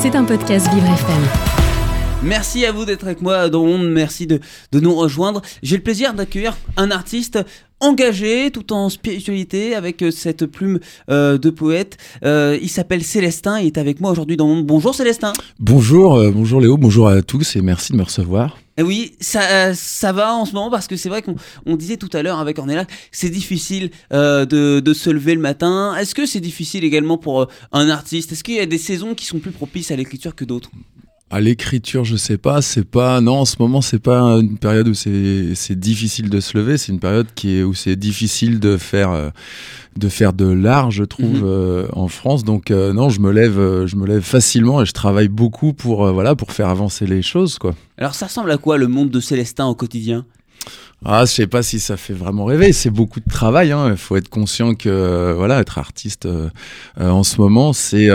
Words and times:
C'est 0.00 0.14
un 0.16 0.24
podcast 0.24 0.66
Vivre 0.72 0.86
FM. 0.86 1.22
Merci 2.22 2.64
à 2.64 2.72
vous 2.72 2.86
d'être 2.86 3.04
avec 3.04 3.20
moi 3.20 3.50
dans 3.50 3.66
le 3.66 3.70
monde, 3.70 3.90
merci 3.90 4.26
de, 4.26 4.40
de 4.72 4.80
nous 4.80 4.94
rejoindre. 4.94 5.42
J'ai 5.62 5.76
le 5.76 5.82
plaisir 5.82 6.14
d'accueillir 6.14 6.56
un 6.78 6.90
artiste 6.90 7.38
engagé 7.80 8.50
tout 8.50 8.72
en 8.72 8.88
spiritualité 8.88 9.74
avec 9.74 10.02
euh, 10.02 10.10
cette 10.10 10.46
plume 10.46 10.80
euh, 11.10 11.36
de 11.36 11.50
poète. 11.50 11.98
Euh, 12.24 12.58
il 12.62 12.70
s'appelle 12.70 13.02
Célestin, 13.02 13.60
il 13.60 13.66
est 13.66 13.78
avec 13.78 14.00
moi 14.00 14.10
aujourd'hui 14.10 14.38
dans 14.38 14.48
le 14.48 14.54
monde. 14.54 14.66
Bonjour 14.66 14.94
Célestin. 14.94 15.34
Bonjour, 15.58 16.14
euh, 16.14 16.30
bonjour 16.30 16.62
Léo, 16.62 16.78
bonjour 16.78 17.06
à 17.08 17.20
tous 17.20 17.56
et 17.56 17.60
merci 17.60 17.92
de 17.92 17.98
me 17.98 18.02
recevoir. 18.02 18.56
Eh 18.80 18.82
oui, 18.82 19.14
ça, 19.20 19.42
euh, 19.42 19.74
ça 19.74 20.10
va 20.10 20.34
en 20.34 20.46
ce 20.46 20.54
moment 20.54 20.70
parce 20.70 20.86
que 20.86 20.96
c'est 20.96 21.10
vrai 21.10 21.20
qu'on 21.20 21.36
on 21.66 21.76
disait 21.76 21.98
tout 21.98 22.08
à 22.14 22.22
l'heure 22.22 22.38
avec 22.38 22.58
Ornella 22.58 22.86
c'est 23.12 23.28
difficile 23.28 23.90
euh, 24.10 24.46
de, 24.46 24.80
de 24.80 24.94
se 24.94 25.10
lever 25.10 25.34
le 25.34 25.40
matin. 25.42 25.94
Est-ce 25.96 26.14
que 26.14 26.24
c'est 26.24 26.40
difficile 26.40 26.82
également 26.82 27.18
pour 27.18 27.42
euh, 27.42 27.46
un 27.72 27.90
artiste? 27.90 28.32
Est-ce 28.32 28.42
qu'il 28.42 28.54
y 28.54 28.60
a 28.60 28.64
des 28.64 28.78
saisons 28.78 29.14
qui 29.14 29.26
sont 29.26 29.38
plus 29.38 29.50
propices 29.50 29.90
à 29.90 29.96
l'écriture 29.96 30.34
que 30.34 30.46
d'autres? 30.46 30.70
À 31.32 31.40
l'écriture, 31.40 32.04
je 32.04 32.16
sais 32.16 32.38
pas, 32.38 32.60
c'est 32.60 32.84
pas 32.84 33.20
non 33.20 33.38
en 33.38 33.44
ce 33.44 33.54
moment 33.60 33.80
c'est 33.82 34.00
pas 34.00 34.20
une 34.40 34.58
période 34.58 34.88
où 34.88 34.94
c'est 34.94 35.78
difficile 35.78 36.28
de 36.28 36.40
se 36.40 36.58
lever, 36.58 36.76
c'est 36.76 36.90
une 36.90 36.98
période 36.98 37.28
qui 37.36 37.58
est 37.58 37.62
où 37.62 37.72
c'est 37.72 37.94
difficile 37.94 38.58
de 38.58 38.76
faire 38.76 39.12
euh, 39.12 39.30
de 39.96 40.08
faire 40.08 40.32
de 40.32 40.46
l'art, 40.46 40.90
je 40.90 41.04
trouve 41.04 41.38
Mhm. 41.38 41.42
euh, 41.44 41.86
en 41.92 42.08
France. 42.08 42.42
Donc 42.42 42.72
euh, 42.72 42.92
non, 42.92 43.10
je 43.10 43.20
me 43.20 43.30
lève 43.30 43.86
je 43.86 43.94
me 43.94 44.06
lève 44.08 44.22
facilement 44.22 44.82
et 44.82 44.86
je 44.86 44.92
travaille 44.92 45.28
beaucoup 45.28 45.72
pour 45.72 46.04
euh, 46.04 46.10
voilà 46.10 46.34
pour 46.34 46.50
faire 46.50 46.68
avancer 46.68 47.06
les 47.06 47.22
choses 47.22 47.58
quoi. 47.58 47.76
Alors 47.96 48.14
ça 48.16 48.26
ressemble 48.26 48.50
à 48.50 48.58
quoi 48.58 48.76
le 48.76 48.88
monde 48.88 49.10
de 49.10 49.20
Célestin 49.20 49.66
au 49.66 49.76
quotidien? 49.76 50.24
Ah, 51.02 51.24
je 51.24 51.30
sais 51.32 51.46
pas 51.46 51.62
si 51.62 51.80
ça 51.80 51.96
fait 51.96 52.12
vraiment 52.12 52.44
rêver. 52.44 52.74
C'est 52.74 52.90
beaucoup 52.90 53.20
de 53.20 53.28
travail. 53.30 53.72
hein. 53.72 53.88
Il 53.90 53.96
faut 53.96 54.16
être 54.16 54.28
conscient 54.28 54.74
que 54.74 54.90
euh, 54.90 55.32
voilà, 55.34 55.60
être 55.60 55.78
artiste 55.78 56.26
euh, 56.26 56.50
euh, 57.00 57.08
en 57.08 57.22
ce 57.22 57.40
moment, 57.40 57.72
c'est 57.72 58.08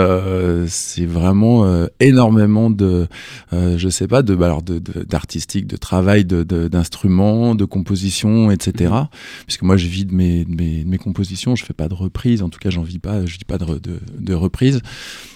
c'est 0.68 1.04
vraiment 1.06 1.86
énormément 1.98 2.70
de, 2.70 3.08
je 3.52 3.88
sais 3.88 4.06
pas, 4.06 4.22
de 4.22 4.36
bah, 4.36 4.46
alors 4.46 4.62
de 4.62 4.78
de- 4.78 5.02
d'artistique, 5.02 5.66
de, 5.66 5.76
travail, 5.76 6.24
de 6.24 6.44
d'instruments, 6.68 7.56
de, 7.56 7.64
composition, 7.64 8.52
etc. 8.52 8.94
Puisque 9.46 9.62
moi, 9.62 9.76
je 9.76 9.88
vis 9.88 10.04
de 10.04 10.14
mes, 10.14 10.44
de 10.44 10.54
mes 10.54 10.84
mes 10.84 10.98
compositions. 10.98 11.56
Je 11.56 11.64
fais 11.64 11.74
pas 11.74 11.88
de 11.88 11.94
reprises. 11.94 12.40
En 12.42 12.50
tout 12.50 12.60
cas, 12.60 12.70
j'en 12.70 12.82
vis 12.82 13.00
pas. 13.00 13.26
Je 13.26 13.36
dis 13.36 13.44
pas 13.44 13.58
de 13.58 13.80
de, 14.20 14.34
reprises. 14.34 14.80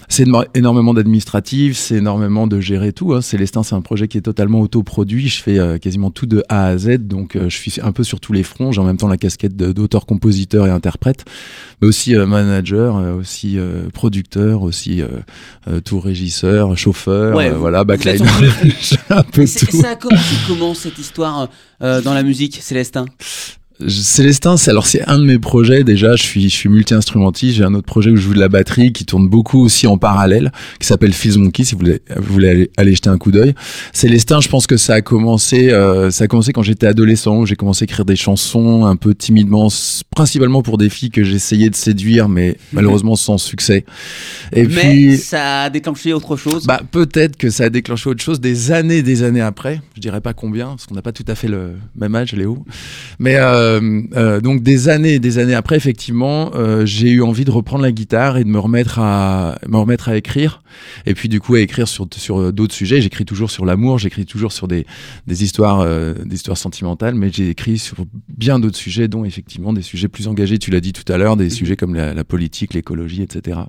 C'est 0.07 0.23
éno- 0.25 0.45
énormément 0.55 0.93
d'administratif, 0.93 1.77
c'est 1.77 1.95
énormément 1.95 2.45
de 2.47 2.59
gérer 2.59 2.91
tout. 2.93 3.13
Hein. 3.13 3.21
Célestin, 3.21 3.63
c'est 3.63 3.75
un 3.75 3.81
projet 3.81 4.07
qui 4.07 4.17
est 4.17 4.21
totalement 4.21 4.59
autoproduit. 4.61 5.27
Je 5.27 5.41
fais 5.41 5.79
quasiment 5.81 6.11
tout 6.11 6.25
de 6.25 6.43
A 6.49 6.65
à 6.67 6.77
Z, 6.77 6.97
donc 7.07 7.37
je 7.49 7.57
suis 7.57 7.73
un 7.81 7.91
peu 7.91 8.03
sur 8.03 8.19
tous 8.19 8.33
les 8.33 8.43
fronts. 8.43 8.71
J'ai 8.71 8.81
en 8.81 8.83
même 8.83 8.97
temps 8.97 9.07
la 9.07 9.17
casquette 9.17 9.55
d'auteur, 9.55 10.05
compositeur 10.05 10.67
et 10.67 10.69
interprète, 10.69 11.25
mais 11.81 11.87
aussi 11.87 12.15
euh, 12.15 12.25
manager, 12.25 12.97
euh, 12.97 13.13
aussi 13.13 13.57
euh, 13.57 13.89
producteur, 13.93 14.61
aussi 14.63 15.01
euh, 15.01 15.07
euh, 15.67 15.79
tout 15.81 15.99
régisseur, 15.99 16.77
chauffeur, 16.77 17.35
Ouais, 17.35 17.49
euh, 17.49 17.53
vous- 17.53 17.59
voilà, 17.59 17.83
vous 17.83 17.91
êtes 17.93 18.03
backline. 18.03 18.17
sur 18.27 18.35
tous 18.37 18.41
les 18.43 18.49
fronts. 18.49 18.69
J'ai 18.81 18.97
un 19.15 19.23
peu 19.23 19.45
C'est- 19.45 19.65
tout. 19.65 19.81
Ça 19.81 19.91
a 19.91 19.95
commencé 19.95 20.35
comment 20.47 20.73
cette 20.73 20.97
histoire 20.99 21.49
euh, 21.81 22.01
dans 22.01 22.13
la 22.13 22.23
musique, 22.23 22.59
Célestin? 22.61 23.05
Célestin, 23.87 24.57
c'est 24.57 24.71
alors 24.71 24.85
c'est 24.85 25.07
un 25.09 25.17
de 25.19 25.23
mes 25.25 25.39
projets 25.39 25.83
déjà. 25.83 26.15
Je 26.15 26.23
suis 26.23 26.43
je 26.49 26.55
suis 26.55 26.69
multi-instrumentiste. 26.69 27.57
J'ai 27.57 27.63
un 27.63 27.73
autre 27.73 27.85
projet 27.87 28.11
où 28.11 28.15
je 28.15 28.21
joue 28.21 28.33
de 28.33 28.39
la 28.39 28.49
batterie 28.49 28.91
qui 28.93 29.05
tourne 29.05 29.27
beaucoup 29.27 29.59
aussi 29.63 29.87
en 29.87 29.97
parallèle, 29.97 30.51
qui 30.79 30.87
s'appelle 30.87 31.13
Fizz 31.13 31.37
Monkey. 31.37 31.63
Si 31.63 31.73
vous 31.73 31.79
voulez, 31.79 32.01
vous 32.15 32.33
voulez 32.33 32.49
aller, 32.49 32.71
aller 32.77 32.93
jeter 32.95 33.09
un 33.09 33.17
coup 33.17 33.31
d'œil. 33.31 33.53
Célestin, 33.93 34.41
je 34.41 34.49
pense 34.49 34.67
que 34.67 34.77
ça 34.77 34.95
a 34.95 35.01
commencé 35.01 35.71
euh, 35.71 36.11
ça 36.11 36.25
a 36.25 36.27
commencé 36.27 36.53
quand 36.53 36.63
j'étais 36.63 36.87
adolescent. 36.87 37.37
où 37.39 37.45
J'ai 37.45 37.55
commencé 37.55 37.83
à 37.83 37.85
écrire 37.85 38.05
des 38.05 38.15
chansons 38.15 38.85
un 38.85 38.95
peu 38.95 39.15
timidement, 39.15 39.67
principalement 40.15 40.61
pour 40.61 40.77
des 40.77 40.89
filles 40.89 41.11
que 41.11 41.23
j'essayais 41.23 41.69
de 41.69 41.75
séduire, 41.75 42.27
mais 42.29 42.57
malheureusement 42.73 43.15
sans 43.15 43.37
succès. 43.37 43.85
Et 44.53 44.63
Mais 44.63 44.67
puis 44.67 45.17
ça 45.17 45.63
a 45.63 45.69
déclenché 45.69 46.13
autre 46.13 46.35
chose? 46.35 46.65
bah, 46.65 46.81
peut-être 46.91 47.37
que 47.37 47.49
ça 47.49 47.65
a 47.65 47.69
déclenché 47.69 48.09
autre 48.09 48.23
chose 48.23 48.39
des 48.41 48.71
années, 48.71 49.01
des 49.01 49.23
années 49.23 49.41
après. 49.41 49.81
Je 49.95 50.01
dirais 50.01 50.21
pas 50.21 50.33
combien, 50.33 50.67
parce 50.69 50.85
qu'on 50.85 50.95
n'a 50.95 51.01
pas 51.01 51.11
tout 51.13 51.23
à 51.27 51.35
fait 51.35 51.47
le 51.47 51.71
même 51.95 52.15
âge, 52.15 52.33
Léo. 52.33 52.65
Mais 53.19 53.35
euh, 53.37 53.70
donc 53.79 54.63
des 54.63 54.89
années, 54.89 55.15
et 55.15 55.19
des 55.19 55.37
années 55.37 55.53
après, 55.53 55.75
effectivement, 55.77 56.51
euh, 56.55 56.85
j'ai 56.85 57.09
eu 57.09 57.21
envie 57.21 57.45
de 57.45 57.51
reprendre 57.51 57.83
la 57.83 57.91
guitare 57.91 58.37
et 58.37 58.43
de 58.43 58.49
me 58.49 58.59
remettre 58.59 58.99
à 58.99 59.57
me 59.67 59.77
remettre 59.77 60.09
à 60.09 60.17
écrire. 60.17 60.63
Et 61.05 61.13
puis 61.13 61.29
du 61.29 61.39
coup 61.39 61.55
à 61.55 61.59
écrire 61.59 61.87
sur 61.87 62.07
sur 62.15 62.51
d'autres 62.53 62.73
sujets. 62.73 63.01
J'écris 63.01 63.25
toujours 63.25 63.51
sur 63.51 63.65
l'amour, 63.65 63.97
j'écris 63.97 64.25
toujours 64.25 64.51
sur 64.51 64.67
des 64.67 64.85
des 65.27 65.43
histoires 65.43 65.81
euh, 65.81 66.13
des 66.25 66.35
histoires 66.35 66.57
sentimentales, 66.57 67.15
mais 67.15 67.29
j'ai 67.31 67.49
écrit 67.49 67.77
sur 67.77 67.97
bien 68.29 68.59
d'autres 68.59 68.77
sujets, 68.77 69.07
dont 69.07 69.25
effectivement 69.25 69.73
des 69.73 69.81
sujets 69.81 70.07
plus 70.07 70.27
engagés. 70.27 70.57
Tu 70.57 70.71
l'as 70.71 70.81
dit 70.81 70.93
tout 70.93 71.09
à 71.11 71.17
l'heure, 71.17 71.37
des 71.37 71.49
sujets 71.49 71.75
comme 71.75 71.95
la, 71.95 72.13
la 72.13 72.23
politique, 72.23 72.73
l'écologie, 72.73 73.21
etc. 73.21 73.59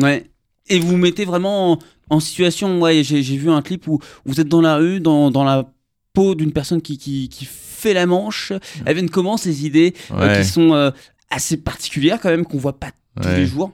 Ouais. 0.00 0.24
Et 0.68 0.78
vous 0.78 0.96
mettez 0.96 1.24
vraiment 1.24 1.72
en, 1.72 1.78
en 2.10 2.20
situation. 2.20 2.80
Ouais, 2.80 3.02
j'ai 3.02 3.22
j'ai 3.22 3.36
vu 3.36 3.50
un 3.50 3.62
clip 3.62 3.88
où 3.88 3.98
vous 4.24 4.40
êtes 4.40 4.48
dans 4.48 4.60
la 4.60 4.76
rue, 4.76 5.00
dans, 5.00 5.30
dans 5.30 5.44
la 5.44 5.71
peau 6.12 6.34
d'une 6.34 6.52
personne 6.52 6.82
qui, 6.82 6.98
qui, 6.98 7.28
qui 7.28 7.44
fait 7.46 7.94
la 7.94 8.06
manche. 8.06 8.52
Elles 8.84 8.94
viennent 8.94 9.10
comment 9.10 9.36
ces 9.36 9.66
idées 9.66 9.94
euh, 10.10 10.28
Ouais. 10.28 10.42
qui 10.42 10.48
sont 10.48 10.72
euh, 10.74 10.90
assez 11.30 11.56
particulières 11.56 12.20
quand 12.20 12.28
même, 12.30 12.44
qu'on 12.44 12.58
voit 12.58 12.78
pas 12.78 12.90
tous 13.20 13.28
Ouais. 13.28 13.36
les 13.38 13.46
jours 13.46 13.72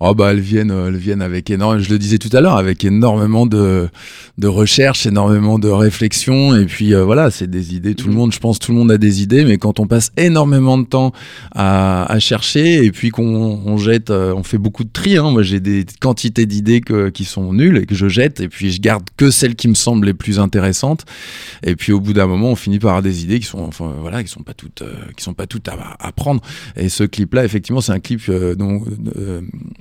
Oh 0.00 0.14
bah 0.14 0.30
elles 0.30 0.38
viennent, 0.40 0.70
euh, 0.70 0.88
elles 0.88 0.96
viennent 0.96 1.22
avec 1.22 1.50
énormément, 1.50 1.82
je 1.82 1.90
le 1.90 1.98
disais 1.98 2.18
tout 2.18 2.30
à 2.36 2.40
l'heure, 2.40 2.56
avec 2.56 2.84
énormément 2.84 3.46
de 3.46 3.88
de 4.38 4.46
recherche, 4.46 5.04
énormément 5.06 5.58
de 5.58 5.68
réflexion 5.68 6.54
et 6.54 6.64
puis 6.66 6.94
euh, 6.94 7.02
voilà, 7.04 7.32
c'est 7.32 7.48
des 7.50 7.74
idées. 7.74 7.96
Tout 7.96 8.06
le 8.06 8.12
Mhm. 8.12 8.18
monde, 8.18 8.32
je 8.32 8.38
pense, 8.38 8.60
tout 8.60 8.70
le 8.70 8.78
monde 8.78 8.92
a 8.92 8.98
des 8.98 9.20
idées, 9.22 9.44
mais 9.44 9.58
quand 9.58 9.80
on 9.80 9.88
passe 9.88 10.12
énormément 10.16 10.78
de 10.78 10.84
temps 10.86 11.12
à, 11.52 12.04
à 12.12 12.18
chercher 12.20 12.84
et 12.84 12.92
puis 12.92 13.10
qu'on 13.10 13.24
on 13.66 13.76
jette, 13.78 14.10
euh, 14.10 14.32
on 14.36 14.44
fait 14.44 14.58
beaucoup 14.58 14.84
de 14.84 14.90
tri. 14.92 15.16
Hein. 15.16 15.32
Moi, 15.32 15.42
j'ai 15.42 15.58
des 15.58 15.84
quantités 16.00 16.46
d'idées 16.46 16.80
qui 17.12 17.24
sont 17.24 17.52
nulles 17.52 17.78
et 17.78 17.86
que 17.86 17.96
je 17.96 18.06
jette 18.08 18.40
et 18.40 18.48
puis 18.48 18.70
je 18.70 18.80
garde 18.80 19.02
que 19.16 19.30
celles 19.32 19.56
qui 19.56 19.66
me 19.66 19.74
semblent 19.74 20.06
les 20.06 20.14
plus 20.14 20.38
intéressantes. 20.38 21.04
Et 21.64 21.74
puis 21.74 21.92
au 21.92 21.98
bout 22.00 22.12
d'un 22.12 22.28
moment, 22.28 22.52
on 22.52 22.56
finit 22.56 22.78
par 22.78 22.90
avoir 22.90 23.02
des 23.02 23.24
idées 23.24 23.40
qui 23.40 23.46
sont, 23.46 23.58
enfin 23.64 23.92
voilà, 24.00 24.22
qui 24.22 24.30
sont 24.30 24.42
pas 24.44 24.54
toutes, 24.54 24.82
euh, 24.82 24.94
qui 25.16 25.24
sont 25.24 25.34
pas 25.34 25.48
toutes 25.48 25.66
à, 25.68 25.76
à 25.98 26.12
prendre. 26.12 26.40
Et 26.76 26.88
ce 26.88 27.02
clip-là, 27.02 27.44
effectivement, 27.44 27.80
c'est 27.80 27.92
un 27.92 27.98
clip 27.98 28.20
euh, 28.28 28.54
dont 28.54 28.84
euh, 29.16 29.40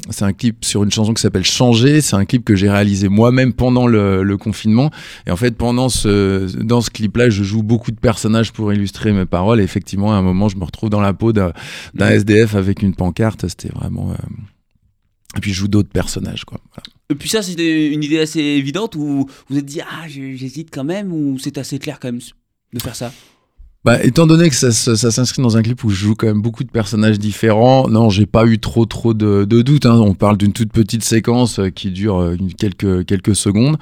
c'est 0.10 0.26
un 0.26 0.34
clip 0.34 0.64
sur 0.66 0.84
une 0.84 0.92
chanson 0.92 1.14
qui 1.14 1.22
s'appelle 1.22 1.44
Changer. 1.46 2.02
C'est 2.02 2.16
un 2.16 2.26
clip 2.26 2.44
que 2.46 2.56
j'ai 2.56 2.70
réalisé 2.70 3.10
moi-même 3.10 3.54
pendant 3.54 3.88
le, 3.88 4.24
le 4.24 4.38
confinement. 4.38 4.92
Et 5.26 5.32
en 5.32 5.36
fait, 5.36 5.52
pendant 5.56 5.90
ce, 5.90 6.46
dans 6.64 6.82
ce 6.82 6.90
clip-là, 6.90 7.30
je 7.30 7.44
joue 7.44 7.64
beaucoup 7.64 7.92
de 7.92 8.00
personnages 8.00 8.52
pour 8.54 8.72
illustrer 8.74 9.12
mes 9.12 9.26
paroles. 9.26 9.60
Et 9.60 9.64
effectivement, 9.64 10.14
à 10.14 10.18
un 10.18 10.22
moment, 10.22 10.50
je 10.50 10.58
me 10.58 10.64
retrouve 10.64 10.90
dans 10.90 11.02
la 11.02 11.14
peau 11.14 11.34
d'un 11.34 11.52
d'un 11.94 12.10
SDF 12.10 12.56
avec 12.56 12.82
une 12.82 12.96
pancarte. 12.96 13.48
C'était 13.48 13.70
vraiment. 13.70 14.12
euh, 14.12 14.16
Et 15.36 15.40
puis, 15.40 15.52
je 15.52 15.58
joue 15.60 15.68
d'autres 15.68 15.90
personnages, 15.90 16.46
quoi. 16.46 16.60
Voilà. 16.74 16.84
Et 17.10 17.16
puis 17.16 17.30
ça, 17.30 17.42
c'était 17.42 17.88
une 17.94 18.04
idée 18.04 18.20
assez 18.20 18.42
évidente 18.42 18.96
où 18.96 19.00
vous 19.00 19.30
vous 19.50 19.58
êtes 19.58 19.66
dit, 19.66 19.80
ah, 19.82 20.08
j'hésite 20.08 20.70
quand 20.74 20.84
même, 20.84 21.14
ou 21.14 21.38
c'est 21.40 21.58
assez 21.58 21.80
clair 21.80 22.00
quand 22.02 22.10
même 22.10 22.20
de 22.74 22.80
faire 22.82 22.96
ça? 22.98 23.14
Bah, 23.88 24.04
étant 24.04 24.28
donné 24.28 24.50
que 24.50 24.56
ça, 24.56 24.72
ça, 24.74 24.98
ça 24.98 25.12
s'inscrit 25.12 25.42
dans 25.42 25.56
un 25.56 25.62
clip 25.62 25.82
où 25.86 25.90
je 25.90 25.96
joue 25.96 26.14
quand 26.14 26.28
même 26.28 26.42
beaucoup 26.42 26.66
de 26.66 26.70
personnages 26.70 27.18
différents, 27.20 27.88
non, 27.88 28.10
j'ai 28.10 28.26
pas 28.26 28.46
eu 28.46 28.60
trop 28.60 28.86
trop 28.86 29.14
de, 29.14 29.46
de 29.46 29.62
doutes. 29.62 29.86
Hein. 29.86 29.98
On 30.04 30.14
parle 30.14 30.36
d'une 30.36 30.52
toute 30.52 30.74
petite 30.74 31.06
séquence 31.06 31.60
euh, 31.60 31.70
qui 31.70 31.92
dure 31.92 32.20
euh, 32.20 32.36
quelques 32.60 33.06
quelques 33.06 33.34
secondes. 33.34 33.78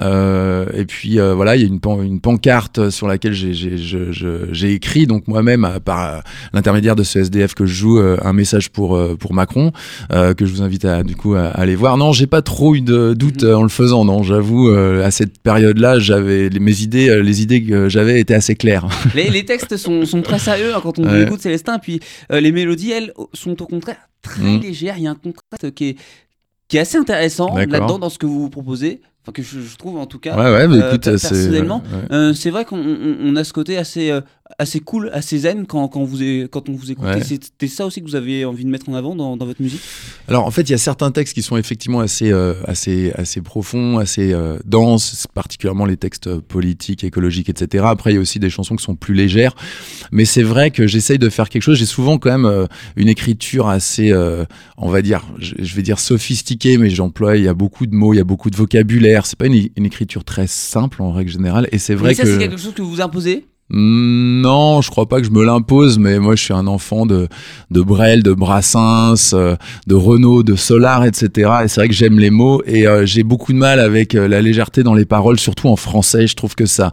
Euh, 0.00 0.66
et 0.72 0.84
puis 0.84 1.18
euh, 1.18 1.34
voilà, 1.34 1.56
il 1.56 1.62
y 1.62 1.64
a 1.64 1.68
une, 1.68 1.80
pan- 1.80 2.00
une 2.00 2.20
pancarte 2.20 2.90
sur 2.90 3.08
laquelle 3.08 3.32
j'ai 3.32 4.72
écrit 4.72 5.08
donc 5.08 5.26
moi-même 5.26 5.68
par 5.84 6.00
euh, 6.14 6.18
l'intermédiaire 6.52 6.94
de 6.94 7.02
ce 7.02 7.18
SDF 7.18 7.54
que 7.54 7.66
je 7.66 7.74
joue 7.74 7.98
un 7.98 8.32
message 8.32 8.70
pour 8.70 8.96
pour 9.18 9.34
Macron 9.34 9.72
euh, 10.12 10.32
que 10.32 10.46
je 10.46 10.52
vous 10.52 10.62
invite 10.62 10.84
à 10.84 11.02
du 11.02 11.16
coup 11.16 11.34
à, 11.34 11.46
à 11.46 11.60
aller 11.62 11.74
voir. 11.74 11.96
Non, 11.96 12.12
j'ai 12.12 12.28
pas 12.28 12.42
trop 12.42 12.74
eu 12.76 12.82
de 12.82 13.14
doutes 13.14 13.42
Mhm. 13.42 13.54
en 13.54 13.62
le 13.64 13.68
faisant. 13.68 14.04
Non, 14.04 14.22
j'avoue 14.22 14.68
à 14.70 15.10
cette 15.10 15.38
période-là, 15.42 15.98
j'avais 15.98 16.50
mes 16.60 16.82
idées, 16.82 17.20
les 17.22 17.42
idées 17.42 17.62
que 17.62 17.88
j'avais 17.88 18.20
étaient 18.20 18.34
assez 18.34 18.54
claires. 18.54 18.86
les, 19.14 19.30
les 19.30 19.39
textes 19.44 19.76
sont, 19.76 20.04
sont 20.06 20.22
très 20.22 20.38
sérieux 20.38 20.74
hein, 20.74 20.80
quand 20.82 20.98
on 20.98 21.04
Ouais. 21.04 21.22
écoute 21.22 21.40
Célestin, 21.40 21.78
puis 21.78 22.00
euh, 22.32 22.40
les 22.40 22.52
mélodies, 22.52 22.92
elles, 22.92 23.12
sont 23.32 23.60
au 23.62 23.66
contraire 23.66 24.08
très 24.22 24.42
Mm. 24.42 24.60
légères. 24.60 24.94
Il 24.98 25.04
y 25.04 25.06
a 25.06 25.10
un 25.10 25.14
contraste 25.14 25.74
qui 25.74 25.88
est, 25.90 25.96
qui 26.68 26.76
est 26.76 26.80
assez 26.80 26.98
intéressant 26.98 27.54
là-dedans 27.56 27.98
dans 27.98 28.10
ce 28.10 28.18
que 28.18 28.26
vous 28.26 28.48
proposez, 28.50 29.00
enfin 29.22 29.32
que 29.32 29.42
je, 29.42 29.60
je 29.60 29.76
trouve 29.76 29.98
en 29.98 30.06
tout 30.06 30.18
cas. 30.18 30.36
Ouais, 30.36 30.50
ouais, 30.50 30.68
mais 30.68 30.82
Euh, 30.82 30.88
écoute, 30.88 31.04
c'est. 31.04 31.28
personnellement. 31.28 31.82
Euh, 32.10 32.32
c'est 32.34 32.50
vrai 32.50 32.64
qu'on 32.64 32.78
on- 32.78 33.16
on 33.22 33.36
a 33.36 33.44
ce 33.44 33.52
côté 33.52 33.76
assez, 33.76 34.10
euh, 34.10 34.20
assez 34.58 34.80
cool, 34.80 35.10
assez 35.12 35.38
zen 35.38 35.66
quand, 35.66 35.86
quand, 35.88 36.02
vous, 36.04 36.18
quand 36.50 36.68
on 36.68 36.72
vous 36.72 36.90
écoute. 36.90 37.04
Ouais. 37.04 37.22
C'était 37.22 37.68
ça 37.68 37.86
aussi 37.86 38.00
que 38.00 38.06
vous 38.06 38.16
avez 38.16 38.44
envie 38.44 38.64
de 38.64 38.70
mettre 38.70 38.88
en 38.88 38.94
avant 38.94 39.14
dans, 39.14 39.36
dans 39.36 39.46
votre 39.46 39.62
musique? 39.62 39.80
Alors 40.26 40.44
en 40.46 40.50
fait, 40.50 40.62
il 40.62 40.70
y 40.70 40.74
a 40.74 40.78
certains 40.78 41.10
textes 41.12 41.34
qui 41.34 41.42
sont 41.42 41.56
effectivement 41.56 42.00
assez, 42.00 42.32
euh, 42.32 42.54
assez, 42.66 43.12
assez 43.14 43.40
profonds, 43.42 43.98
assez 43.98 44.32
euh, 44.32 44.58
denses, 44.64 45.26
particulièrement 45.34 45.84
les 45.84 45.96
textes 45.96 46.26
euh, 46.26 46.40
politiques, 46.40 47.04
écologiques, 47.04 47.48
etc. 47.48 47.84
Après, 47.86 48.10
il 48.12 48.14
y 48.14 48.18
a 48.18 48.20
aussi 48.20 48.38
des 48.40 48.50
chansons 48.50 48.74
qui 48.74 48.82
sont 48.84 48.96
plus 48.96 49.14
légères. 49.14 49.54
Mais 50.12 50.24
c'est 50.24 50.42
vrai 50.42 50.70
que 50.72 50.86
j'essaye 50.86 51.18
de 51.18 51.28
faire 51.28 51.48
quelque 51.48 51.62
chose. 51.62 51.78
J'ai 51.78 51.86
souvent 51.86 52.18
quand 52.18 52.30
même 52.30 52.46
euh, 52.46 52.66
une 52.96 53.08
écriture 53.08 53.68
assez, 53.68 54.10
euh, 54.10 54.44
on 54.78 54.88
va 54.88 55.02
dire, 55.02 55.22
je, 55.38 55.54
je 55.58 55.74
vais 55.76 55.82
dire 55.82 55.98
sophistiquée, 56.00 56.76
mais 56.78 56.90
j'emploie, 56.90 57.36
il 57.36 57.44
y 57.44 57.48
a 57.48 57.54
beaucoup 57.54 57.86
de 57.86 57.94
mots, 57.94 58.14
il 58.14 58.16
y 58.16 58.20
a 58.20 58.24
beaucoup 58.24 58.50
de 58.50 58.56
vocabulaire. 58.56 59.09
C'est 59.24 59.38
pas 59.38 59.46
une, 59.46 59.68
une 59.76 59.86
écriture 59.86 60.24
très 60.24 60.46
simple 60.46 61.02
en 61.02 61.12
règle 61.12 61.30
générale. 61.30 61.68
Et 61.72 61.78
c'est 61.78 61.94
vrai 61.94 62.08
Mais 62.10 62.14
ça, 62.14 62.22
que 62.24 62.32
c'est 62.32 62.38
quelque 62.38 62.56
chose 62.56 62.74
que 62.74 62.82
vous 62.82 63.00
imposez 63.00 63.46
Mm, 63.70 64.40
Non, 64.40 64.80
je 64.82 64.90
crois 64.90 65.06
pas 65.08 65.20
que 65.20 65.26
je 65.26 65.30
me 65.30 65.44
l'impose, 65.44 65.98
mais 65.98 66.18
moi 66.18 66.34
je 66.34 66.42
suis 66.42 66.52
un 66.52 66.66
enfant 66.66 67.06
de, 67.06 67.28
de 67.70 67.80
Brel, 67.80 68.22
de 68.22 68.32
Brassens, 68.32 69.32
euh, 69.32 69.54
de 69.86 69.94
Renaud, 69.94 70.42
de 70.42 70.56
Solar, 70.56 71.04
etc. 71.04 71.50
Et 71.64 71.68
c'est 71.68 71.80
vrai 71.80 71.88
que 71.88 71.94
j'aime 71.94 72.18
les 72.18 72.30
mots 72.30 72.62
et 72.66 72.86
euh, 72.86 73.06
j'ai 73.06 73.22
beaucoup 73.22 73.52
de 73.52 73.58
mal 73.58 73.78
avec 73.78 74.14
euh, 74.14 74.26
la 74.26 74.42
légèreté 74.42 74.82
dans 74.82 74.94
les 74.94 75.04
paroles, 75.04 75.38
surtout 75.38 75.68
en 75.68 75.76
français. 75.76 76.26
Je 76.26 76.34
trouve 76.34 76.56
que 76.56 76.66
ça, 76.66 76.90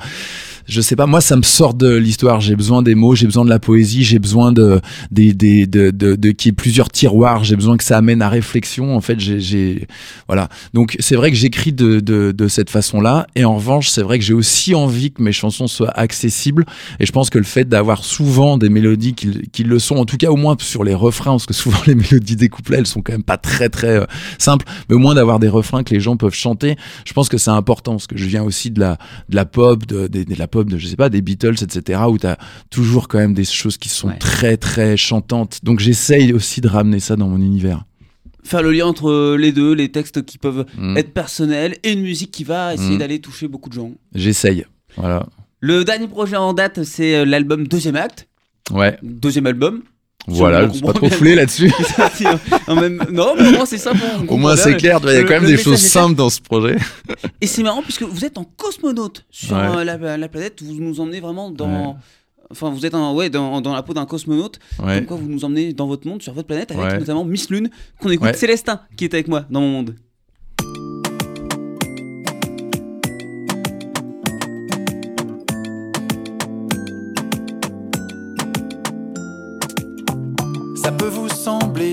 je 0.67 0.81
sais 0.81 0.95
pas, 0.95 1.05
moi 1.05 1.21
ça 1.21 1.35
me 1.35 1.43
sort 1.43 1.73
de 1.73 1.95
l'histoire. 1.95 2.41
J'ai 2.41 2.55
besoin 2.55 2.81
des 2.81 2.95
mots, 2.95 3.15
j'ai 3.15 3.25
besoin 3.25 3.45
de 3.45 3.49
la 3.49 3.59
poésie, 3.59 4.03
j'ai 4.03 4.19
besoin 4.19 4.51
de, 4.51 4.81
des, 5.11 5.33
des, 5.33 5.67
de, 5.67 5.91
de, 5.91 6.15
de 6.15 6.31
qu'il 6.31 6.49
y 6.49 6.51
ait 6.51 6.53
plusieurs 6.53 6.89
tiroirs. 6.89 7.43
J'ai 7.43 7.55
besoin 7.55 7.77
que 7.77 7.83
ça 7.83 7.97
amène 7.97 8.21
à 8.21 8.29
réflexion. 8.29 8.95
En 8.95 9.01
fait, 9.01 9.19
j'ai, 9.19 9.87
voilà. 10.27 10.49
Donc 10.73 10.95
c'est 10.99 11.15
vrai 11.15 11.31
que 11.31 11.37
j'écris 11.37 11.73
de, 11.73 11.99
de, 11.99 12.31
de 12.31 12.47
cette 12.47 12.69
façon-là. 12.69 13.27
Et 13.35 13.45
en 13.45 13.55
revanche, 13.55 13.89
c'est 13.89 14.01
vrai 14.01 14.19
que 14.19 14.25
j'ai 14.25 14.33
aussi 14.33 14.75
envie 14.75 15.11
que 15.11 15.21
mes 15.21 15.31
chansons 15.31 15.67
soient 15.67 15.91
accessibles. 15.97 16.65
Et 16.99 17.05
je 17.05 17.11
pense 17.11 17.29
que 17.29 17.37
le 17.37 17.43
fait 17.43 17.67
d'avoir 17.67 18.03
souvent 18.03 18.57
des 18.57 18.69
mélodies 18.69 19.13
qui, 19.13 19.49
qui 19.51 19.63
le 19.63 19.79
sont, 19.79 19.95
en 19.95 20.05
tout 20.05 20.17
cas 20.17 20.29
au 20.29 20.35
moins 20.35 20.55
sur 20.59 20.83
les 20.83 20.93
refrains, 20.93 21.31
parce 21.31 21.45
que 21.45 21.53
souvent 21.53 21.79
les 21.87 21.95
mélodies 21.95 22.35
des 22.35 22.49
couplets, 22.49 22.77
elles 22.77 22.87
sont 22.87 23.01
quand 23.01 23.13
même 23.13 23.23
pas 23.23 23.37
très 23.37 23.69
très 23.69 23.99
euh, 23.99 24.05
simples, 24.37 24.65
mais 24.89 24.95
au 24.95 24.99
moins 24.99 25.15
d'avoir 25.15 25.39
des 25.39 25.49
refrains 25.49 25.83
que 25.83 25.93
les 25.93 25.99
gens 25.99 26.17
peuvent 26.17 26.33
chanter, 26.33 26.75
je 27.05 27.13
pense 27.13 27.29
que 27.29 27.37
c'est 27.37 27.51
important, 27.51 27.93
parce 27.93 28.07
que 28.07 28.17
je 28.17 28.25
viens 28.25 28.43
aussi 28.43 28.71
de 28.71 28.79
la, 28.79 28.97
de 29.29 29.35
la 29.35 29.45
pop, 29.45 29.85
de, 29.85 30.07
de, 30.07 30.23
de 30.23 30.35
la 30.35 30.47
pop, 30.47 30.56
de, 30.63 30.77
je 30.77 30.87
sais 30.87 30.95
pas, 30.95 31.09
des 31.09 31.21
Beatles, 31.21 31.55
etc., 31.61 32.01
où 32.09 32.17
tu 32.17 32.27
as 32.27 32.37
toujours 32.69 33.07
quand 33.07 33.17
même 33.19 33.33
des 33.33 33.43
choses 33.45 33.77
qui 33.77 33.89
sont 33.89 34.07
Ouais. 34.09 34.17
très 34.17 34.57
très 34.57 34.97
chantantes. 34.97 35.59
Donc 35.63 35.79
j'essaye 35.79 36.33
aussi 36.33 36.61
de 36.61 36.67
ramener 36.67 36.99
ça 36.99 37.15
dans 37.15 37.27
mon 37.27 37.37
univers. 37.37 37.83
Faire 38.43 38.63
le 38.63 38.71
lien 38.71 38.85
entre 38.85 39.35
les 39.35 39.51
deux, 39.51 39.73
les 39.73 39.89
textes 39.91 40.23
qui 40.25 40.37
peuvent 40.37 40.65
Mm. 40.77 40.97
être 40.97 41.13
personnels 41.13 41.77
et 41.83 41.91
une 41.93 42.01
musique 42.01 42.31
qui 42.31 42.43
va 42.45 42.73
essayer 42.73 42.95
Mm. 42.95 42.99
d'aller 42.99 43.19
toucher 43.19 43.47
beaucoup 43.47 43.69
de 43.69 43.73
gens. 43.73 43.91
J'essaye. 44.15 44.65
Voilà. 44.95 45.25
Le 45.59 45.83
dernier 45.83 46.07
projet 46.07 46.37
en 46.37 46.53
date, 46.53 46.83
c'est 46.83 47.15
euh, 47.17 47.25
l'album 47.25 47.67
Deuxième 47.67 47.95
Acte. 47.95 48.27
Ouais. 48.71 48.97
Deuxième 49.03 49.47
album. 49.47 49.81
Voilà, 50.27 50.67
je 50.67 50.73
suis 50.73 50.81
pas 50.81 50.93
trop 50.93 51.09
foulé 51.09 51.35
là-dessus. 51.35 51.71
Même- 52.67 53.01
Non, 53.11 53.33
mais 53.37 53.47
au 53.47 53.51
moins 53.51 53.65
c'est 53.65 53.77
simple. 53.77 53.99
Au 54.27 54.37
moins 54.37 54.55
c'est 54.57 54.75
clair, 54.75 54.99
il 55.03 55.13
y 55.13 55.15
a 55.17 55.23
quand 55.23 55.39
même 55.41 55.45
des 55.45 55.57
choses 55.57 55.79
simples 55.81 56.15
dans 56.15 56.29
ce 56.29 56.41
projet. 56.41 56.75
Et 57.41 57.47
c'est 57.47 57.63
marrant 57.63 57.81
puisque 57.81 58.03
vous 58.03 58.25
êtes 58.25 58.37
en 58.37 58.43
cosmonaute 58.43 59.25
sur 59.31 59.55
Ouais. 59.55 59.63
euh, 59.77 59.83
la, 59.83 60.17
la 60.17 60.27
planète, 60.27 60.61
vous 60.61 60.73
nous 60.81 60.99
emmenez 60.99 61.19
vraiment 61.21 61.49
dans. 61.49 61.67
Ouais. 61.91 61.95
Enfin, 62.49 62.69
vous 62.69 62.85
êtes 62.85 62.93
ouais, 62.93 63.29
dans, 63.29 63.59
dans 63.59 63.73
la 63.73 63.83
peau 63.83 63.93
d'un 63.93 64.05
cosmonaute, 64.05 64.59
Ouais. 64.81 64.97
comme 64.99 65.05
quoi 65.05 65.17
vous 65.17 65.27
nous 65.27 65.43
emmenez 65.43 65.73
dans 65.73 65.87
votre 65.87 66.07
monde, 66.07 66.21
sur 66.21 66.33
votre 66.33 66.47
planète, 66.47 66.71
avec 66.71 66.99
notamment 66.99 67.25
Miss 67.25 67.49
Lune, 67.49 67.69
qu'on 67.99 68.09
écoute. 68.09 68.35
Célestin, 68.35 68.79
qui 68.95 69.03
est 69.05 69.13
avec 69.13 69.27
moi 69.27 69.43
dans 69.49 69.59
mon 69.61 69.69
monde. 69.69 69.95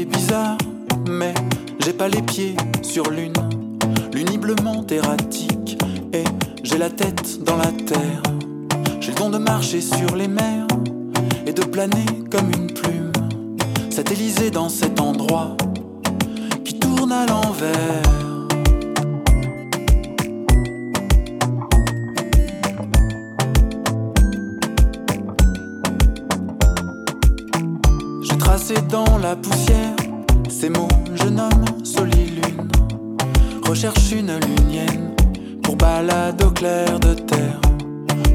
Bizarre, 0.05 0.59
mais 1.09 1.35
j'ai 1.81 1.93
pas 1.93 2.09
les 2.09 2.23
pieds 2.23 2.57
sur 2.83 3.11
l'une, 3.11 3.33
luniblement 4.13 4.85
erratique, 4.91 5.79
et 6.13 6.25
j'ai 6.63 6.79
la 6.79 6.91
tête 6.91 7.43
dans 7.45 7.57
la 7.57 7.73
terre. 7.87 8.23
J'ai 9.01 9.13
le 9.13 9.17
don 9.17 9.31
de 9.31 9.39
marcher 9.39 9.81
sur 9.81 10.17
les 10.17 10.29
mers 10.29 10.67
et 11.47 11.53
de 11.53 11.63
planer 11.63 12.07
comme 12.31 12.51
une 12.51 12.73
plume, 12.73 13.13
satellisé 13.91 14.51
dans 14.51 14.69
cet 14.69 15.01
endroit 15.01 15.57
qui 16.65 16.79
tourne 16.79 17.13
à 17.13 17.27
l'envers. 17.27 18.03
Dans 28.89 29.19
la 29.19 29.37
poussière 29.37 29.94
ces 30.65 30.71
mots, 30.71 30.89
je 31.15 31.29
nomme 31.29 31.85
solilune. 31.85 32.71
Recherche 33.69 34.13
une 34.13 34.33
lunienne 34.47 35.15
pour 35.63 35.77
balade 35.77 36.43
au 36.43 36.51
clair 36.51 36.99
de 37.01 37.13
terre. 37.13 37.61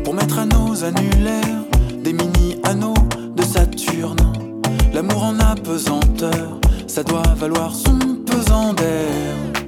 Pour 0.03 0.13
mettre 0.13 0.37
à 0.37 0.45
nos 0.45 0.83
annulaires 0.83 1.63
des 2.03 2.13
mini-anneaux 2.13 3.01
de 3.35 3.41
Saturne. 3.41 4.33
L'amour 4.93 5.23
en 5.23 5.39
apesanteur, 5.39 6.59
ça 6.87 7.03
doit 7.03 7.33
valoir 7.35 7.73
son 7.73 7.97
pesant 8.27 8.73
d'air. 8.73 9.58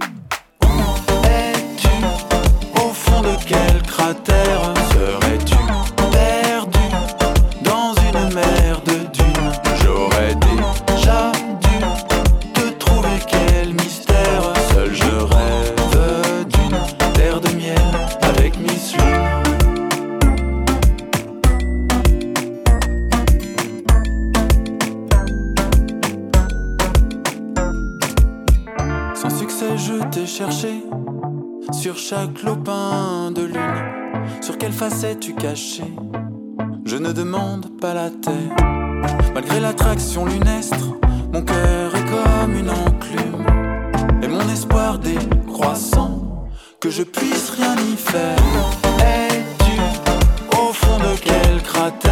Malgré 39.34 39.60
l'attraction 39.60 40.26
lunestre, 40.26 40.98
mon 41.34 41.42
cœur 41.42 41.96
est 41.96 42.06
comme 42.06 42.56
une 42.56 42.70
enclume. 42.70 43.46
Et 44.22 44.28
mon 44.28 44.48
espoir 44.50 45.00
décroissant, 45.00 46.48
que 46.80 46.90
je 46.90 47.04
puisse 47.04 47.52
rien 47.52 47.76
y 47.76 47.96
faire. 47.96 48.38
Es-tu 49.00 49.80
au 50.58 50.74
fond 50.74 50.98
de 51.00 51.16
quel 51.20 51.62
cratère? 51.64 52.11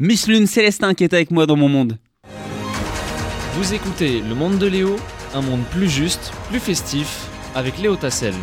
Miss 0.00 0.28
Lune 0.28 0.46
Célestin 0.46 0.94
qui 0.94 1.02
est 1.02 1.12
avec 1.12 1.32
moi 1.32 1.44
dans 1.44 1.56
mon 1.56 1.68
monde. 1.68 1.98
Vous 3.54 3.74
écoutez 3.74 4.20
Le 4.20 4.32
Monde 4.32 4.56
de 4.56 4.68
Léo, 4.68 4.94
un 5.34 5.40
monde 5.40 5.64
plus 5.72 5.88
juste, 5.88 6.32
plus 6.48 6.60
festif, 6.60 7.26
avec 7.56 7.78
Léo 7.78 7.96
Tassel. 7.96 8.34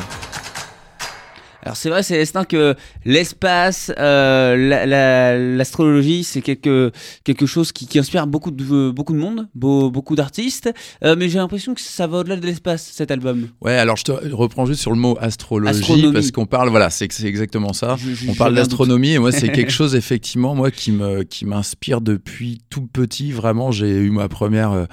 Alors 1.66 1.76
c'est 1.78 1.90
vrai 1.90 2.04
Célestin 2.04 2.46
que 2.46 2.76
l'espace, 3.06 3.92
euh, 3.98 4.56
la- 4.56 4.86
la- 4.86 5.38
l'astrologie, 5.38 6.24
c'est 6.24 6.42
quelque, 6.42 6.92
quelque 7.24 7.46
chose 7.48 7.72
qui, 7.72 7.88
qui 7.88 7.98
inspire 7.98 8.28
beaucoup 8.28 8.52
de, 8.52 8.92
beaucoup 8.92 9.14
de 9.14 9.18
monde, 9.18 9.48
beau- 9.56 9.90
beaucoup 9.90 10.16
d'artistes, 10.16 10.72
Euh, 11.04 11.16
mais 11.18 11.28
j'ai 11.28 11.40
l'impression 11.40 11.74
que 11.74 11.82
ça 11.82 12.06
va 12.08 12.20
au-delà 12.20 12.36
de 12.36 12.46
l'espace 12.46 12.92
cet 12.94 13.10
album. 13.12 13.48
Ouais, 13.62 13.74
alors 13.76 13.98
je 13.98 14.04
te 14.04 14.12
reprends 14.12 14.66
juste 14.66 14.82
sur 14.82 14.92
le 14.92 14.98
mot 14.98 15.18
astrologie, 15.20 15.80
Astronomie. 15.80 16.14
parce 16.14 16.32
qu'on 16.32 16.46
parle, 16.46 16.70
voilà, 16.70 16.90
c'est 16.90 17.10
exactement 17.24 17.74
ça. 17.74 17.96
Je- 17.98 18.14
je- 18.14 18.30
On 18.30 18.36
parle 18.36 18.54
d'astronomie 18.56 19.12
et 19.14 19.20
moi 19.20 19.32
c'est 19.32 19.50
quelque 19.52 19.72
chose 19.72 19.96
effectivement 19.96 20.54
moi 20.56 20.70
qui 20.72 20.92
me 20.92 21.24
qui 21.24 21.46
m'inspire 21.46 22.00
depuis 22.02 22.62
tout 22.70 22.86
petit 22.86 23.32
vraiment 23.32 23.72
j'ai 23.72 23.90
eu 23.90 24.10
ma 24.12 24.28
première 24.30 24.88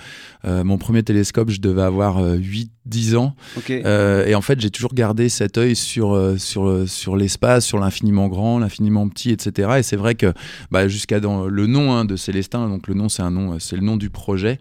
euh, 0.45 0.64
mon 0.64 0.79
premier 0.79 1.02
télescope 1.02 1.50
je 1.50 1.61
devais 1.61 1.83
avoir 1.83 2.23
8 2.23 2.71
10 2.87 3.14
ans 3.17 3.35
et 3.69 4.35
en 4.35 4.41
fait 4.41 4.61
j'ai 4.61 4.71
toujours 4.71 4.93
gardé 4.95 5.29
cet 5.29 5.57
œil 5.59 5.76
sur 5.76 6.35
sur 6.38 6.62
sur, 6.62 6.88
sur 6.88 7.16
l'espace, 7.16 7.64
sur 7.64 7.78
l'infiniment 7.78 8.28
grand, 8.28 8.59
l'infiniment 8.59 9.09
petit, 9.09 9.31
etc. 9.31 9.71
Et 9.78 9.83
c'est 9.83 9.97
vrai 9.97 10.14
que 10.14 10.33
bah, 10.71 10.88
jusqu'à 10.88 11.21
dans 11.21 11.47
le 11.47 11.66
nom 11.66 11.92
hein, 11.92 12.04
de 12.04 12.16
Célestin, 12.16 12.69
donc 12.69 12.88
le 12.88 12.95
nom 12.95 13.09
c'est 13.09 13.23
un 13.23 13.31
nom, 13.31 13.59
c'est 13.59 13.76
le 13.76 13.83
nom 13.83 13.97
du 13.97 14.11
projet. 14.11 14.59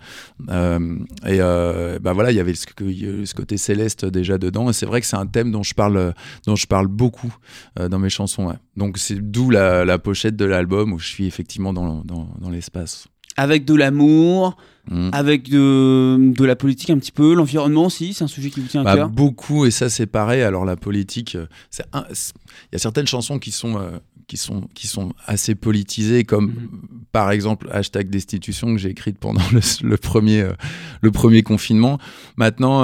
Euh, 0.50 0.98
et 1.26 1.38
euh, 1.40 2.00
bah 2.00 2.14
voilà, 2.14 2.32
il 2.32 2.38
y 2.38 2.40
avait 2.40 2.54
ce, 2.54 3.34
côté 3.34 3.58
céleste 3.58 4.06
déjà 4.06 4.38
dedans. 4.38 4.70
Et 4.70 4.74
c'est 4.74 4.86
vrai 4.86 5.02
que 5.02 5.08
c'est 5.08 5.18
un 5.18 5.28
thème 5.28 5.52
dont 5.52 5.64
je 5.64 5.74
parle, 5.74 6.14
dont 6.46 6.56
je 6.56 6.68
parle 6.68 6.88
beaucoup 6.88 7.34
dans 7.78 8.00
mes 8.00 8.10
chansons. 8.10 8.54
Donc 8.76 8.98
c'est 8.98 9.20
d'où 9.20 9.50
la, 9.50 10.00
pochette 10.00 10.36
de 10.36 10.46
l'album 10.46 10.94
où 10.94 11.00
je 11.00 11.08
suis 11.08 11.28
effectivement 11.28 11.74
dans, 11.74 12.04
dans 12.04 12.50
l'espace. 12.50 13.11
Avec 13.38 13.66
de 13.66 13.76
l'amour, 13.76 14.58
Mm. 14.90 15.10
Avec 15.14 15.50
de, 15.50 16.18
de, 16.36 16.46
la 16.46 16.56
politique 16.56 16.90
un 16.90 16.98
petit 16.98 17.12
peu, 17.12 17.36
l'environnement 17.36 17.86
aussi, 17.86 18.14
c'est 18.14 18.24
un 18.24 18.28
sujet 18.28 18.50
qui 18.50 18.62
vous 18.62 18.68
tient 18.68 18.82
à 18.82 18.84
bah, 18.84 18.96
cœur 18.96 19.10
Beaucoup, 19.10 19.66
et 19.66 19.72
ça 19.72 19.90
c'est 19.90 20.08
pareil. 20.08 20.42
Alors 20.42 20.66
la 20.66 20.76
politique, 20.76 21.36
euh, 21.36 21.46
il 21.78 22.74
y 22.74 22.76
a 22.76 22.80
certaines 22.80 23.06
chansons 23.06 23.38
qui 23.38 23.52
sont, 23.52 23.78
euh, 23.78 23.92
qui 24.28 24.38
sont, 24.38 24.68
qui 24.74 24.88
sont 24.88 25.14
assez 25.28 25.54
politisées, 25.54 26.24
comme 26.24 26.50
mm-hmm. 26.50 27.06
par 27.12 27.30
exemple 27.32 27.70
hashtag 27.72 28.10
destitution 28.10 28.74
que 28.74 28.80
j'ai 28.80 28.90
écrite 28.90 29.20
pendant 29.20 29.42
le, 29.84 29.98
premier, 29.98 30.42
euh, 30.42 30.54
le 31.02 31.12
premier 31.12 31.44
confinement. 31.44 32.00
Maintenant, 32.38 32.82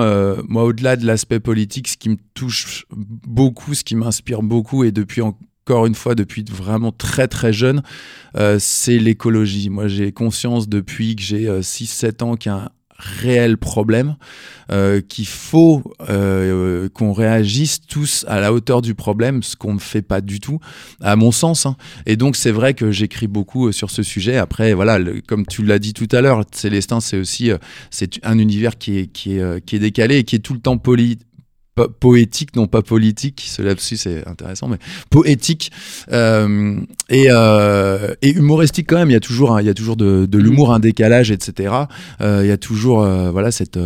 moi 0.47 0.65
au-delà 0.65 0.97
de 0.97 1.05
l'aspect 1.05 1.39
politique, 1.39 1.87
ce 1.87 1.97
qui 1.97 2.09
me 2.09 2.17
touche 2.35 2.85
beaucoup, 2.91 3.73
ce 3.73 3.83
qui 3.83 3.95
m'inspire 3.95 4.43
beaucoup, 4.43 4.83
et 4.83 4.91
depuis 4.91 5.21
en, 5.21 5.35
encore 5.67 5.85
une 5.85 5.95
fois 5.95 6.15
depuis 6.15 6.45
vraiment 6.49 6.93
très 6.93 7.27
très 7.27 7.51
jeune, 7.51 7.83
euh, 8.37 8.55
c'est 8.57 8.99
l'écologie. 8.99 9.69
Moi 9.69 9.89
j'ai 9.89 10.13
conscience 10.13 10.69
depuis 10.69 11.17
que 11.17 11.21
j'ai 11.21 11.45
6-7 11.45 12.05
euh, 12.05 12.25
ans 12.25 12.35
qu'il 12.37 12.53
y 12.53 12.55
a 12.55 12.57
un 12.59 12.69
réel 12.97 13.57
problème, 13.57 14.15
euh, 14.71 15.01
qu'il 15.01 15.27
faut 15.27 15.83
qu'on 16.93 17.11
réagisse 17.11 17.81
tous 17.81 18.25
à 18.29 18.39
la 18.39 18.53
hauteur 18.53 18.81
du 18.81 18.95
problème, 18.95 19.43
ce 19.43 19.57
qu'on 19.57 19.73
ne 19.73 19.79
fait 19.79 20.01
pas 20.01 20.21
du 20.21 20.39
tout, 20.39 20.59
à 21.01 21.17
mon 21.17 21.33
sens. 21.33 21.65
Hein. 21.65 21.75
Et 22.05 22.15
donc 22.15 22.37
c'est 22.37 22.51
vrai 22.51 22.73
que 22.73 22.89
j'écris 22.91 23.27
beaucoup 23.27 23.73
sur 23.73 23.91
ce 23.91 24.03
sujet. 24.03 24.37
Après, 24.37 24.73
voilà, 24.73 24.99
comme 25.27 25.45
tu 25.45 25.63
l'as 25.63 25.79
dit 25.79 25.93
tout 25.93 26.07
à 26.13 26.21
l'heure, 26.21 26.45
Célestin, 26.53 27.01
c'est 27.01 27.17
aussi 27.17 27.51
c'est 27.91 28.25
un 28.25 28.39
univers 28.39 28.77
qui 28.77 28.99
est, 28.99 29.07
qui, 29.07 29.37
est, 29.37 29.65
qui 29.65 29.75
est 29.75 29.79
décalé 29.79 30.19
et 30.19 30.23
qui 30.23 30.37
est 30.37 30.39
tout 30.39 30.53
le 30.53 30.61
temps 30.61 30.77
poétique, 31.85 32.55
non 32.55 32.67
pas 32.67 32.81
politique, 32.81 33.45
ce 33.47 33.61
lapsus 33.61 33.97
c'est 33.97 34.27
intéressant, 34.27 34.67
mais 34.67 34.77
poétique 35.09 35.71
euh, 36.11 36.79
et, 37.09 37.27
euh, 37.29 38.15
et, 38.21 38.31
humoristique 38.31 38.87
quand 38.89 38.97
même. 38.97 39.09
Il 39.09 39.13
y 39.13 39.17
a 39.17 39.19
toujours, 39.19 39.59
il 39.59 39.65
y 39.65 39.69
a 39.69 39.73
toujours 39.73 39.95
de, 39.97 40.25
de 40.25 40.37
l'humour, 40.37 40.73
un 40.73 40.79
décalage, 40.79 41.31
etc. 41.31 41.73
Euh, 42.21 42.41
il 42.43 42.47
y 42.47 42.51
a 42.51 42.57
toujours, 42.57 43.05
voilà, 43.31 43.51
cette 43.51 43.79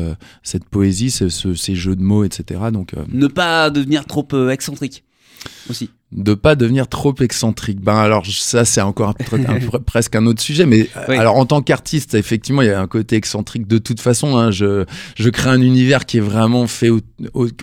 cette 0.44 0.66
poésie, 0.66 1.12
ce, 1.12 1.30
ces 1.30 1.76
jeux 1.76 1.96
de 1.96 2.04
mots, 2.04 2.24
etc. 2.24 2.62
Donc 2.72 2.94
ne 3.12 3.28
pas 3.28 3.70
devenir 3.70 4.06
trop 4.06 4.28
excentrique 4.50 5.04
aussi 5.72 5.90
de 6.12 6.34
pas 6.34 6.56
devenir 6.56 6.88
trop 6.88 7.16
excentrique. 7.22 7.80
Ben 7.80 7.96
alors 7.96 8.26
ça 8.26 8.66
c'est 8.66 8.82
encore 8.82 9.16
presque 9.86 10.16
un 10.16 10.26
autre 10.26 10.42
sujet, 10.42 10.66
mais 10.66 10.90
alors 11.08 11.38
en 11.38 11.46
tant 11.46 11.62
qu'artiste 11.62 12.16
effectivement 12.16 12.62
il 12.62 12.68
y 12.68 12.72
a 12.72 12.82
un 12.82 12.88
côté 12.88 13.16
excentrique 13.16 13.68
de 13.68 13.78
toute 13.78 14.02
façon. 14.02 14.38
Hein, 14.38 14.52
je 14.52 14.86
je 15.16 15.30
crée 15.30 15.50
un 15.50 15.62
univers 15.62 16.06
qui 16.06 16.18
est 16.18 16.22
vraiment 16.22 16.68
fait 16.68 16.90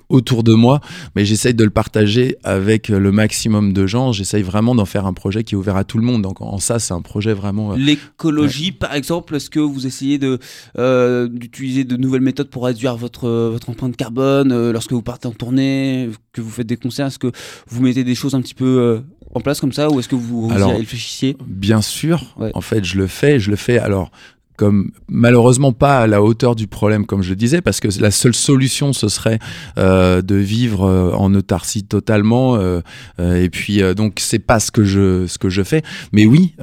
autour 0.08 0.44
de 0.44 0.54
moi, 0.54 0.80
mais 1.14 1.26
j'essaye 1.26 1.54
de 1.54 1.64
le 1.64 1.70
partager 1.70 2.36
avec 2.42 2.88
le 2.88 3.12
maximum 3.12 3.72
de 3.72 3.86
gens. 3.86 4.12
J'essaye 4.12 4.42
vraiment 4.42 4.74
d'en 4.74 4.86
faire 4.86 5.04
un 5.06 5.12
projet 5.12 5.44
qui 5.44 5.54
est 5.54 5.58
ouvert 5.58 5.76
à 5.76 5.84
tout 5.84 5.98
le 5.98 6.04
monde. 6.04 6.22
Donc 6.22 6.40
en 6.40 6.58
ça 6.58 6.78
c'est 6.78 6.94
un 6.94 7.02
projet 7.02 7.34
vraiment. 7.34 7.72
Euh, 7.72 7.76
L'écologie 7.76 8.72
par 8.72 8.94
exemple, 8.94 9.36
est-ce 9.36 9.50
que 9.50 9.60
vous 9.60 9.86
essayez 9.86 10.18
de 10.18 10.38
euh, 10.78 11.28
d'utiliser 11.28 11.84
de 11.84 11.96
nouvelles 11.96 12.22
méthodes 12.22 12.48
pour 12.48 12.64
réduire 12.64 12.96
votre 12.96 13.28
votre 13.28 13.68
empreinte 13.68 13.96
carbone 13.96 14.52
euh, 14.52 14.72
lorsque 14.72 14.92
vous 14.92 15.02
partez 15.02 15.28
en 15.28 15.32
tournée, 15.32 16.08
que 16.32 16.40
vous 16.40 16.50
faites 16.50 16.66
des 16.66 16.76
concerts, 16.78 17.08
est-ce 17.08 17.18
que 17.18 17.32
vous 17.68 17.82
mettez 17.82 17.97
des 18.04 18.14
choses 18.14 18.34
un 18.34 18.40
petit 18.40 18.54
peu 18.54 18.64
euh, 18.64 19.00
en 19.34 19.40
place 19.40 19.60
comme 19.60 19.72
ça 19.72 19.90
ou 19.90 19.98
est-ce 20.00 20.08
que 20.08 20.14
vous, 20.16 20.48
vous 20.48 20.58
y 20.58 20.62
réfléchissiez? 20.62 21.36
Bien 21.46 21.82
sûr, 21.82 22.36
en 22.54 22.60
fait 22.60 22.84
je 22.84 22.96
le 22.96 23.06
fais, 23.06 23.38
je 23.40 23.50
le 23.50 23.56
fais. 23.56 23.78
Alors 23.78 24.10
comme 24.58 24.90
malheureusement 25.08 25.72
pas 25.72 26.00
à 26.00 26.06
la 26.08 26.20
hauteur 26.20 26.56
du 26.56 26.66
problème, 26.66 27.06
comme 27.06 27.22
je 27.22 27.30
le 27.30 27.36
disais, 27.36 27.62
parce 27.62 27.78
que 27.78 27.88
la 28.00 28.10
seule 28.10 28.34
solution, 28.34 28.92
ce 28.92 29.08
serait 29.08 29.38
euh, 29.78 30.20
de 30.20 30.34
vivre 30.34 30.82
euh, 30.82 31.12
en 31.12 31.32
autarcie 31.34 31.84
totalement. 31.84 32.56
Euh, 32.56 32.80
euh 33.20 33.36
et 33.40 33.50
puis, 33.50 33.80
euh, 33.82 33.94
donc, 33.94 34.14
c'est 34.18 34.40
pas 34.40 34.58
ce 34.58 34.72
que 34.72 34.82
je 34.82 35.26
ce 35.28 35.38
que 35.38 35.48
je 35.48 35.62
fais. 35.62 35.82
Mais 36.12 36.26
oui, 36.26 36.54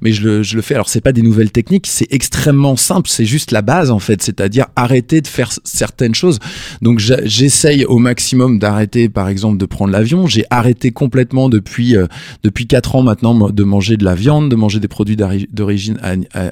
mais 0.00 0.12
je 0.12 0.26
le, 0.26 0.42
je 0.42 0.56
le 0.56 0.62
fais. 0.62 0.74
Alors, 0.74 0.88
c'est 0.88 1.02
pas 1.02 1.12
des 1.12 1.20
nouvelles 1.20 1.52
techniques, 1.52 1.86
c'est 1.86 2.10
extrêmement 2.10 2.76
simple. 2.76 3.10
C'est 3.10 3.26
juste 3.26 3.50
la 3.50 3.60
base, 3.60 3.90
en 3.90 3.98
fait. 3.98 4.22
C'est-à-dire 4.22 4.66
arrêter 4.74 5.20
de 5.20 5.26
faire 5.26 5.50
certaines 5.64 6.14
choses. 6.14 6.38
Donc, 6.80 6.98
j'essaye 6.98 7.84
au 7.84 7.98
maximum 7.98 8.58
d'arrêter, 8.58 9.10
par 9.10 9.28
exemple, 9.28 9.58
de 9.58 9.66
prendre 9.66 9.92
l'avion. 9.92 10.26
J'ai 10.26 10.46
arrêté 10.48 10.92
complètement 10.92 11.50
depuis 11.50 11.94
depuis 12.42 12.66
quatre 12.66 12.96
ans 12.96 13.02
maintenant 13.02 13.50
de 13.50 13.64
manger 13.64 13.98
de 13.98 14.04
la 14.04 14.14
viande, 14.14 14.50
de 14.50 14.56
manger 14.56 14.80
des 14.80 14.88
produits 14.88 15.16
d'origine 15.52 15.98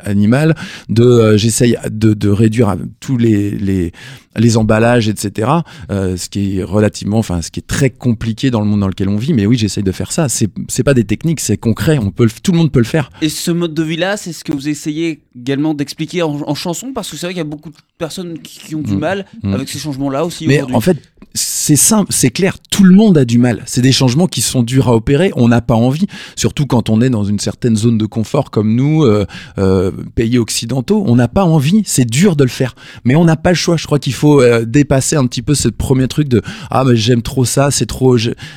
animale 0.04 0.54
de 0.88 1.04
euh, 1.04 1.36
j'essaye 1.36 1.76
de, 1.90 2.14
de, 2.14 2.28
réduire 2.28 2.76
tous 3.00 3.16
les, 3.16 3.50
les, 3.50 3.92
les 4.36 4.56
emballages, 4.56 5.08
etc. 5.08 5.50
Euh, 5.90 6.16
ce 6.16 6.28
qui 6.28 6.58
est 6.58 6.62
relativement, 6.62 7.18
enfin, 7.18 7.42
ce 7.42 7.50
qui 7.50 7.60
est 7.60 7.66
très 7.66 7.90
compliqué 7.90 8.50
dans 8.50 8.60
le 8.60 8.66
monde 8.66 8.80
dans 8.80 8.88
lequel 8.88 9.08
on 9.08 9.16
vit. 9.16 9.32
Mais 9.32 9.46
oui, 9.46 9.56
j'essaye 9.56 9.82
de 9.82 9.92
faire 9.92 10.12
ça. 10.12 10.28
C'est, 10.28 10.50
c'est 10.68 10.82
pas 10.82 10.94
des 10.94 11.04
techniques, 11.04 11.40
c'est 11.40 11.56
concret. 11.56 11.98
On 11.98 12.10
peut, 12.10 12.28
tout 12.42 12.52
le 12.52 12.58
monde 12.58 12.72
peut 12.72 12.80
le 12.80 12.84
faire. 12.84 13.10
Et 13.22 13.28
ce 13.28 13.50
mode 13.50 13.74
de 13.74 13.82
vie-là, 13.82 14.16
c'est 14.16 14.32
ce 14.32 14.44
que 14.44 14.52
vous 14.52 14.68
essayez 14.68 15.22
également 15.38 15.74
d'expliquer 15.74 16.22
en, 16.22 16.54
chanson, 16.54 16.92
parce 16.94 17.10
que 17.10 17.16
c'est 17.16 17.26
vrai 17.26 17.34
qu'il 17.34 17.38
y 17.38 17.40
a 17.40 17.44
beaucoup 17.44 17.70
de 17.70 17.76
personnes 17.98 18.38
qui, 18.38 18.74
ont 18.74 18.82
du 18.82 18.96
mmh. 18.96 18.98
mal 18.98 19.26
mmh. 19.42 19.54
avec 19.54 19.68
ces 19.68 19.78
changements-là 19.78 20.24
aussi. 20.24 20.46
Mais 20.46 20.62
en 20.62 20.80
fait, 20.80 20.98
c'est 21.34 21.76
simple, 21.76 22.12
c'est 22.12 22.30
clair. 22.30 22.56
Tout 22.70 22.84
le 22.84 22.94
monde 22.94 23.18
a 23.18 23.24
du 23.24 23.38
mal. 23.38 23.62
C'est 23.66 23.82
des 23.82 23.92
changements 23.92 24.26
qui 24.26 24.40
sont 24.40 24.62
durs 24.62 24.88
à 24.88 24.94
opérer. 24.94 25.32
On 25.36 25.48
n'a 25.48 25.60
pas 25.60 25.74
envie, 25.74 26.06
surtout 26.34 26.66
quand 26.66 26.88
on 26.90 27.00
est 27.00 27.10
dans 27.10 27.24
une 27.24 27.38
certaine 27.38 27.76
zone 27.76 27.98
de 27.98 28.06
confort 28.06 28.50
comme 28.50 28.74
nous, 28.74 29.02
euh, 29.02 29.26
euh, 29.58 29.92
pays 30.14 30.38
occidentaux. 30.38 31.04
On 31.06 31.16
n'a 31.16 31.28
pas 31.28 31.44
envie. 31.44 31.82
C'est 31.84 32.04
dur 32.04 32.36
de 32.36 32.44
le 32.44 32.50
faire, 32.50 32.74
mais 33.04 33.16
on 33.16 33.24
n'a 33.24 33.36
pas 33.36 33.50
le 33.50 33.56
choix. 33.56 33.76
Je 33.76 33.86
crois 33.86 33.98
qu'il 33.98 34.14
faut 34.14 34.25
euh, 34.34 34.64
dépasser 34.64 35.16
un 35.16 35.26
petit 35.26 35.42
peu 35.42 35.54
ce 35.54 35.68
premier 35.68 36.08
truc 36.08 36.28
de 36.28 36.42
ah 36.70 36.84
mais 36.84 36.96
j'aime 36.96 37.22
trop 37.22 37.44
ça, 37.44 37.70
c'est 37.70 37.86
trop. 37.86 38.16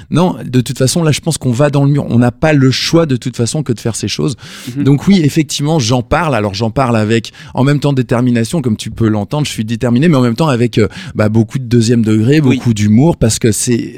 Non, 0.10 0.36
de 0.44 0.62
toute 0.62 0.78
façon 0.78 1.04
là, 1.04 1.12
je 1.12 1.20
pense 1.20 1.38
qu'on 1.38 1.52
va 1.52 1.70
dans 1.70 1.84
le 1.84 1.92
mur. 1.92 2.06
On 2.10 2.20
n'a 2.20 2.32
pas 2.32 2.54
le 2.54 2.72
choix 2.72 3.06
de 3.06 3.16
toute 3.16 3.36
façon 3.36 3.64
que 3.64 3.74
de 3.74 3.80
faire 3.80 3.96
ces 3.96 4.08
choses. 4.08 4.36
Mhm. 4.76 4.84
Donc 4.84 5.08
oui, 5.08 5.22
effectivement, 5.24 5.80
j'en 5.80 6.02
parle. 6.02 6.36
Alors 6.36 6.54
j'en 6.54 6.72
parle 6.72 6.98
avec 6.98 7.32
en 7.54 7.64
même 7.64 7.80
temps 7.80 7.94
détermination, 7.94 8.62
comme 8.62 8.78
tu 8.78 8.92
peux 8.92 9.08
l'entendre. 9.08 9.46
Je 9.46 9.52
suis 9.52 9.66
déterminé, 9.66 10.08
mais 10.08 10.18
en 10.18 10.22
même 10.22 10.36
temps 10.36 10.48
avec 10.48 10.78
euh, 10.78 10.88
bah, 11.16 11.30
beaucoup 11.30 11.60
de 11.60 11.66
deuxième 11.66 12.04
degré, 12.04 12.42
beaucoup 12.42 12.74
d'humour, 12.74 13.18
parce 13.18 13.40
que 13.40 13.52
c'est 13.52 13.96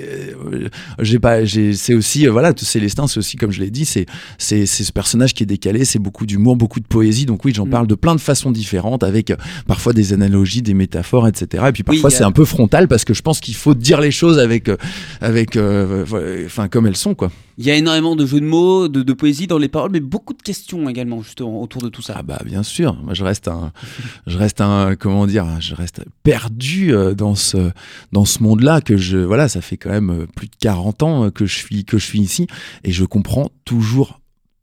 euh, 0.53 0.67
j'ai 0.99 1.19
pas, 1.19 1.45
c'est 1.45 1.93
aussi 1.93 2.27
voilà, 2.27 2.53
Célestin, 2.57 3.07
c'est 3.07 3.17
aussi 3.17 3.37
comme 3.37 3.51
je 3.51 3.59
l'ai 3.59 3.71
dit, 3.71 3.85
c'est 3.85 4.05
c'est 4.37 4.65
ce 4.65 4.91
personnage 4.91 5.33
qui 5.33 5.43
est 5.43 5.47
décalé, 5.47 5.85
c'est 5.85 5.99
beaucoup 5.99 6.25
d'humour, 6.25 6.55
beaucoup 6.55 6.79
de 6.79 6.87
poésie. 6.87 7.25
Donc 7.25 7.45
oui, 7.45 7.53
j'en 7.53 7.65
mm. 7.65 7.69
parle 7.69 7.87
de 7.87 7.95
plein 7.95 8.15
de 8.15 8.21
façons 8.21 8.51
différentes, 8.51 9.03
avec 9.03 9.33
parfois 9.67 9.93
des 9.93 10.13
analogies, 10.13 10.61
des 10.61 10.73
métaphores, 10.73 11.27
etc. 11.27 11.61
Et 11.70 11.72
puis 11.72 11.84
parfois 11.84 12.10
c'est 12.10 12.24
un 12.24 12.32
peu 12.32 12.46
frontal 12.46 12.88
parce 12.88 13.06
que 13.06 13.13
je 13.13 13.22
pense 13.22 13.39
qu'il 13.39 13.56
faut 13.56 13.74
dire 13.74 14.01
les 14.01 14.12
choses 14.12 14.39
avec, 14.39 14.70
euh, 14.70 14.77
avec, 15.20 15.56
euh, 15.56 16.06
enfin 16.46 16.68
comme 16.68 16.88
elles 16.88 16.98
sont 16.98 17.15
quoi. 17.15 17.32
Il 17.58 17.65
y 17.65 17.72
a 17.72 17.75
énormément 17.75 18.15
de 18.15 18.25
jeux 18.25 18.39
de 18.39 18.46
mots, 18.46 18.88
de, 18.88 19.13
poésie 19.13 19.46
dans 19.46 19.58
les 19.58 19.68
paroles, 19.68 19.91
mais 19.91 20.00
beaucoup 20.00 20.34
de 20.34 20.41
questions 20.41 20.89
également 20.89 21.22
justement 21.22 21.62
autour 21.62 21.82
de 21.82 21.89
tout 21.89 22.01
ça. 22.01 22.15
Ah 22.18 22.24
bah 22.24 22.39
bien 22.46 22.63
sûr, 22.63 22.96
moi 23.03 23.13
je 23.13 23.24
reste 23.24 23.48
un, 23.48 23.72
je 24.25 24.38
reste 24.38 24.62
un, 24.62 24.96
comment 24.96 25.27
dire, 25.27 25.46
je 25.60 25.75
reste 25.75 26.01
perdu 26.24 26.94
euh, 26.94 27.13
dans 27.13 27.36
ce, 27.36 27.72
dans 28.12 28.25
ce 28.25 28.41
monde-là 28.41 28.82
que 28.82 28.98
je, 28.98 29.18
voilà, 29.18 29.48
ça 29.48 29.62
fait 29.62 29.77
quand 29.77 29.91
même 29.91 30.25
plus 30.36 30.48
de 30.48 30.56
40 30.60 31.03
ans 31.03 31.32
que 31.32 31.46
je 31.46 31.56
suis, 31.56 31.86
que 31.86 31.98
je 31.98 32.06
suis 32.06 32.20
ici 32.20 32.48
et 32.84 32.91
je 32.91 33.06
comprends 33.06 33.50
toujours 33.65 34.20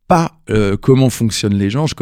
pas 0.08 0.32
comment 0.80 1.10
fonctionnent 1.10 1.58
les 1.58 1.68
gens, 1.68 1.86
je 1.86 1.94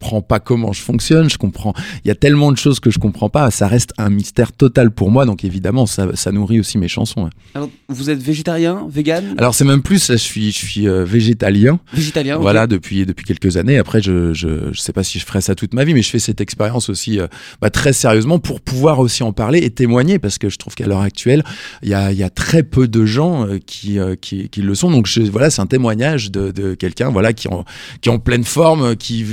comprends 0.00 0.22
pas 0.22 0.40
comment 0.40 0.72
je 0.72 0.80
fonctionne, 0.80 1.28
je 1.28 1.36
comprends. 1.36 1.74
Il 2.04 2.08
y 2.08 2.10
a 2.10 2.14
tellement 2.14 2.52
de 2.52 2.56
choses 2.56 2.80
que 2.80 2.90
je 2.90 2.98
comprends 2.98 3.28
pas, 3.28 3.50
ça 3.50 3.68
reste 3.68 3.92
un 3.98 4.08
mystère 4.08 4.52
total 4.52 4.90
pour 4.90 5.10
moi, 5.10 5.26
donc 5.26 5.44
évidemment, 5.44 5.84
ça, 5.84 6.08
ça 6.14 6.32
nourrit 6.32 6.58
aussi 6.58 6.78
mes 6.78 6.88
chansons. 6.88 7.28
Alors, 7.54 7.68
vous 7.88 8.08
êtes 8.08 8.22
végétarien, 8.22 8.86
vegan? 8.88 9.34
Alors, 9.36 9.54
c'est 9.54 9.64
même 9.64 9.82
plus, 9.82 10.10
je 10.10 10.16
suis, 10.16 10.52
je 10.52 10.56
suis 10.56 10.88
euh, 10.88 11.04
végétalien. 11.04 11.80
Végétalien, 11.92 12.38
Voilà, 12.38 12.66
depuis, 12.66 13.04
depuis 13.04 13.26
quelques 13.26 13.58
années. 13.58 13.76
Après, 13.76 14.00
je, 14.00 14.32
je, 14.32 14.72
je, 14.72 14.80
sais 14.80 14.94
pas 14.94 15.04
si 15.04 15.18
je 15.18 15.26
ferai 15.26 15.42
ça 15.42 15.54
toute 15.54 15.74
ma 15.74 15.84
vie, 15.84 15.92
mais 15.92 16.02
je 16.02 16.08
fais 16.08 16.18
cette 16.18 16.40
expérience 16.40 16.88
aussi 16.88 17.20
euh, 17.20 17.26
bah, 17.60 17.68
très 17.68 17.92
sérieusement 17.92 18.38
pour 18.38 18.62
pouvoir 18.62 19.00
aussi 19.00 19.22
en 19.22 19.34
parler 19.34 19.58
et 19.58 19.70
témoigner, 19.70 20.18
parce 20.18 20.38
que 20.38 20.48
je 20.48 20.56
trouve 20.56 20.74
qu'à 20.74 20.86
l'heure 20.86 21.00
actuelle, 21.00 21.44
il 21.82 21.90
y 21.90 21.94
a, 21.94 22.10
y 22.10 22.22
a, 22.22 22.30
très 22.30 22.62
peu 22.62 22.88
de 22.88 23.04
gens 23.04 23.46
euh, 23.46 23.58
qui, 23.58 23.98
qui, 24.22 24.48
qui, 24.48 24.62
le 24.62 24.74
sont. 24.74 24.90
Donc, 24.90 25.06
je, 25.06 25.20
voilà, 25.22 25.50
c'est 25.50 25.60
un 25.60 25.66
témoignage 25.66 26.30
de, 26.30 26.52
de 26.52 26.74
quelqu'un 26.74 27.10
voilà, 27.10 27.34
qui, 27.34 27.48
en, 27.48 27.66
qui 28.00 28.08
est 28.08 28.12
en 28.12 28.18
pleine 28.18 28.44
forme, 28.44 28.96
qui 28.96 29.26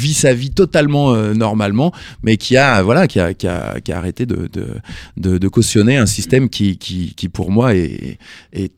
vit 0.00 0.14
sa 0.14 0.32
vie 0.34 0.50
totalement 0.50 1.12
euh, 1.12 1.34
normalement, 1.34 1.92
mais 2.22 2.36
qui 2.36 2.56
a 2.56 2.82
voilà 2.82 3.06
qui 3.06 3.20
a, 3.20 3.34
qui 3.34 3.46
a, 3.46 3.80
qui 3.84 3.92
a 3.92 3.98
arrêté 3.98 4.26
de, 4.26 4.48
de, 4.52 4.66
de, 5.16 5.38
de 5.38 5.48
cautionner 5.48 5.96
un 5.96 6.06
système 6.06 6.48
qui, 6.48 6.78
qui, 6.78 7.14
qui 7.14 7.28
pour 7.28 7.50
moi 7.50 7.74
est, 7.74 8.18
est 8.52 8.72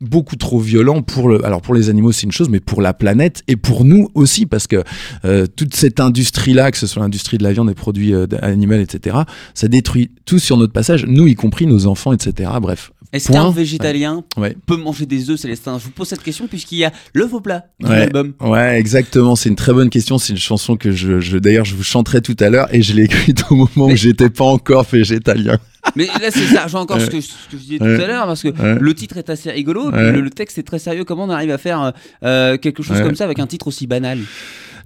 beaucoup 0.00 0.36
trop 0.36 0.60
violent 0.60 1.02
pour 1.02 1.28
le 1.28 1.44
alors 1.44 1.62
pour 1.62 1.74
les 1.74 1.90
animaux 1.90 2.12
c'est 2.12 2.24
une 2.24 2.32
chose, 2.32 2.48
mais 2.48 2.60
pour 2.60 2.80
la 2.82 2.94
planète 2.94 3.42
et 3.48 3.56
pour 3.56 3.84
nous 3.84 4.08
aussi 4.14 4.46
parce 4.46 4.66
que 4.66 4.82
euh, 5.24 5.46
toute 5.46 5.74
cette 5.74 6.00
industrie 6.00 6.54
là, 6.54 6.70
que 6.70 6.78
ce 6.78 6.86
soit 6.86 7.02
l'industrie 7.02 7.38
de 7.38 7.42
la 7.44 7.52
viande, 7.52 7.68
des 7.68 7.74
produits 7.74 8.14
euh, 8.14 8.26
animaux, 8.42 8.74
etc., 8.74 9.16
ça 9.54 9.68
détruit 9.68 10.10
tout 10.24 10.38
sur 10.38 10.56
notre 10.56 10.72
passage, 10.72 11.04
nous 11.06 11.26
y 11.26 11.34
compris 11.34 11.66
nos 11.66 11.86
enfants, 11.86 12.12
etc. 12.12 12.50
Bref, 12.60 12.92
Est-ce 13.12 13.32
qu'un 13.32 13.50
végétalien 13.50 14.24
Ouais. 14.36 14.56
peut 14.66 14.76
manger 14.76 15.06
des 15.06 15.30
œufs, 15.30 15.40
Célestin? 15.40 15.78
Je 15.78 15.84
vous 15.84 15.90
pose 15.90 16.08
cette 16.08 16.22
question 16.22 16.46
puisqu'il 16.46 16.78
y 16.78 16.84
a 16.84 16.92
l'œuf 17.14 17.32
au 17.32 17.40
plat 17.40 17.66
dans 17.80 17.88
Ouais. 17.90 17.98
l'album. 18.00 18.34
Ouais, 18.40 18.78
exactement. 18.78 19.34
C'est 19.36 19.48
une 19.48 19.56
très 19.56 19.72
bonne 19.72 19.90
question. 19.90 20.18
C'est 20.18 20.32
une 20.32 20.38
chanson 20.38 20.67
que 20.76 20.92
je, 20.92 21.20
je 21.20 21.38
d'ailleurs, 21.38 21.64
je 21.64 21.74
vous 21.74 21.82
chanterai 21.82 22.20
tout 22.20 22.36
à 22.40 22.50
l'heure 22.50 22.68
et 22.74 22.82
je 22.82 22.92
l'ai 22.94 23.04
écrite 23.04 23.44
au 23.50 23.54
moment 23.54 23.86
où 23.92 23.96
j'étais 23.96 24.30
pas 24.30 24.44
encore 24.44 24.84
végétalien. 24.84 25.58
Mais 25.96 26.06
là, 26.06 26.30
c'est 26.30 26.46
ça, 26.46 26.64
rejoins 26.64 26.82
encore 26.82 27.00
ce, 27.00 27.06
que, 27.06 27.20
ce 27.20 27.28
que 27.50 27.52
je 27.52 27.56
disais 27.56 27.78
tout 27.78 27.84
à 27.84 28.06
l'heure, 28.06 28.26
parce 28.26 28.42
que 28.42 28.48
le 28.78 28.94
titre 28.94 29.16
est 29.16 29.30
assez 29.30 29.50
rigolo, 29.50 29.90
le, 29.90 30.20
le 30.20 30.30
texte 30.30 30.58
est 30.58 30.62
très 30.62 30.78
sérieux. 30.78 31.04
Comment 31.04 31.24
on 31.24 31.30
arrive 31.30 31.50
à 31.50 31.58
faire 31.58 31.92
euh, 32.24 32.58
quelque 32.58 32.82
chose 32.82 33.00
comme 33.00 33.14
ça 33.14 33.24
avec 33.24 33.38
un 33.38 33.46
titre 33.46 33.68
aussi 33.68 33.86
banal? 33.86 34.18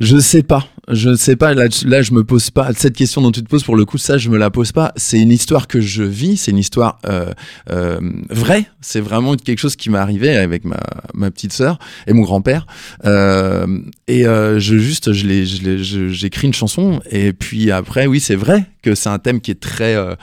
Je 0.03 0.19
sais 0.19 0.43
pas. 0.43 0.67
Je 0.89 1.15
sais 1.15 1.37
pas. 1.37 1.55
Là, 1.55 1.69
je 1.69 2.13
me 2.13 2.25
pose 2.25 2.51
pas 2.51 2.73
cette 2.75 2.97
question 2.97 3.23
dont 3.23 3.31
tu 3.31 3.41
te 3.41 3.49
poses. 3.49 3.63
Pour 3.63 3.77
le 3.77 3.85
coup, 3.85 3.99
ça, 3.99 4.19
je 4.19 4.31
me 4.31 4.37
la 4.37 4.51
pose 4.51 4.73
pas. 4.73 4.93
C'est 4.97 5.21
une 5.21 5.31
histoire 5.31 5.69
que 5.69 5.81
je 5.81 6.03
vis. 6.03 6.39
C'est 6.39 6.51
une 6.51 6.59
histoire 6.59 6.99
euh, 7.07 7.33
euh, 7.71 8.01
vraie. 8.29 8.67
C'est 8.81 8.99
vraiment 8.99 9.37
quelque 9.37 9.61
chose 9.61 9.77
qui 9.77 9.91
m'est 9.91 9.99
arrivé 9.99 10.37
avec 10.37 10.65
ma, 10.65 11.31
petite 11.31 11.53
sœur 11.53 11.79
et 12.09 12.13
mon 12.15 12.23
grand-père. 12.23 12.67
Euh, 13.05 13.79
et 14.09 14.27
euh, 14.27 14.59
je 14.59 14.77
juste, 14.77 15.13
je 15.13 15.25
l'ai, 15.25 15.47
j'écris 15.47 16.49
une 16.49 16.53
chanson. 16.53 17.01
Et 17.09 17.33
puis 17.33 17.71
après, 17.71 18.07
oui, 18.07 18.19
c'est 18.19 18.35
vrai 18.35 18.65
que 18.83 18.97
c'est 18.97 19.09
un 19.09 19.21
thème 19.21 19.41
qui 19.41 19.53
est 19.53 19.61
très 19.61 19.95
euh, 19.95 20.17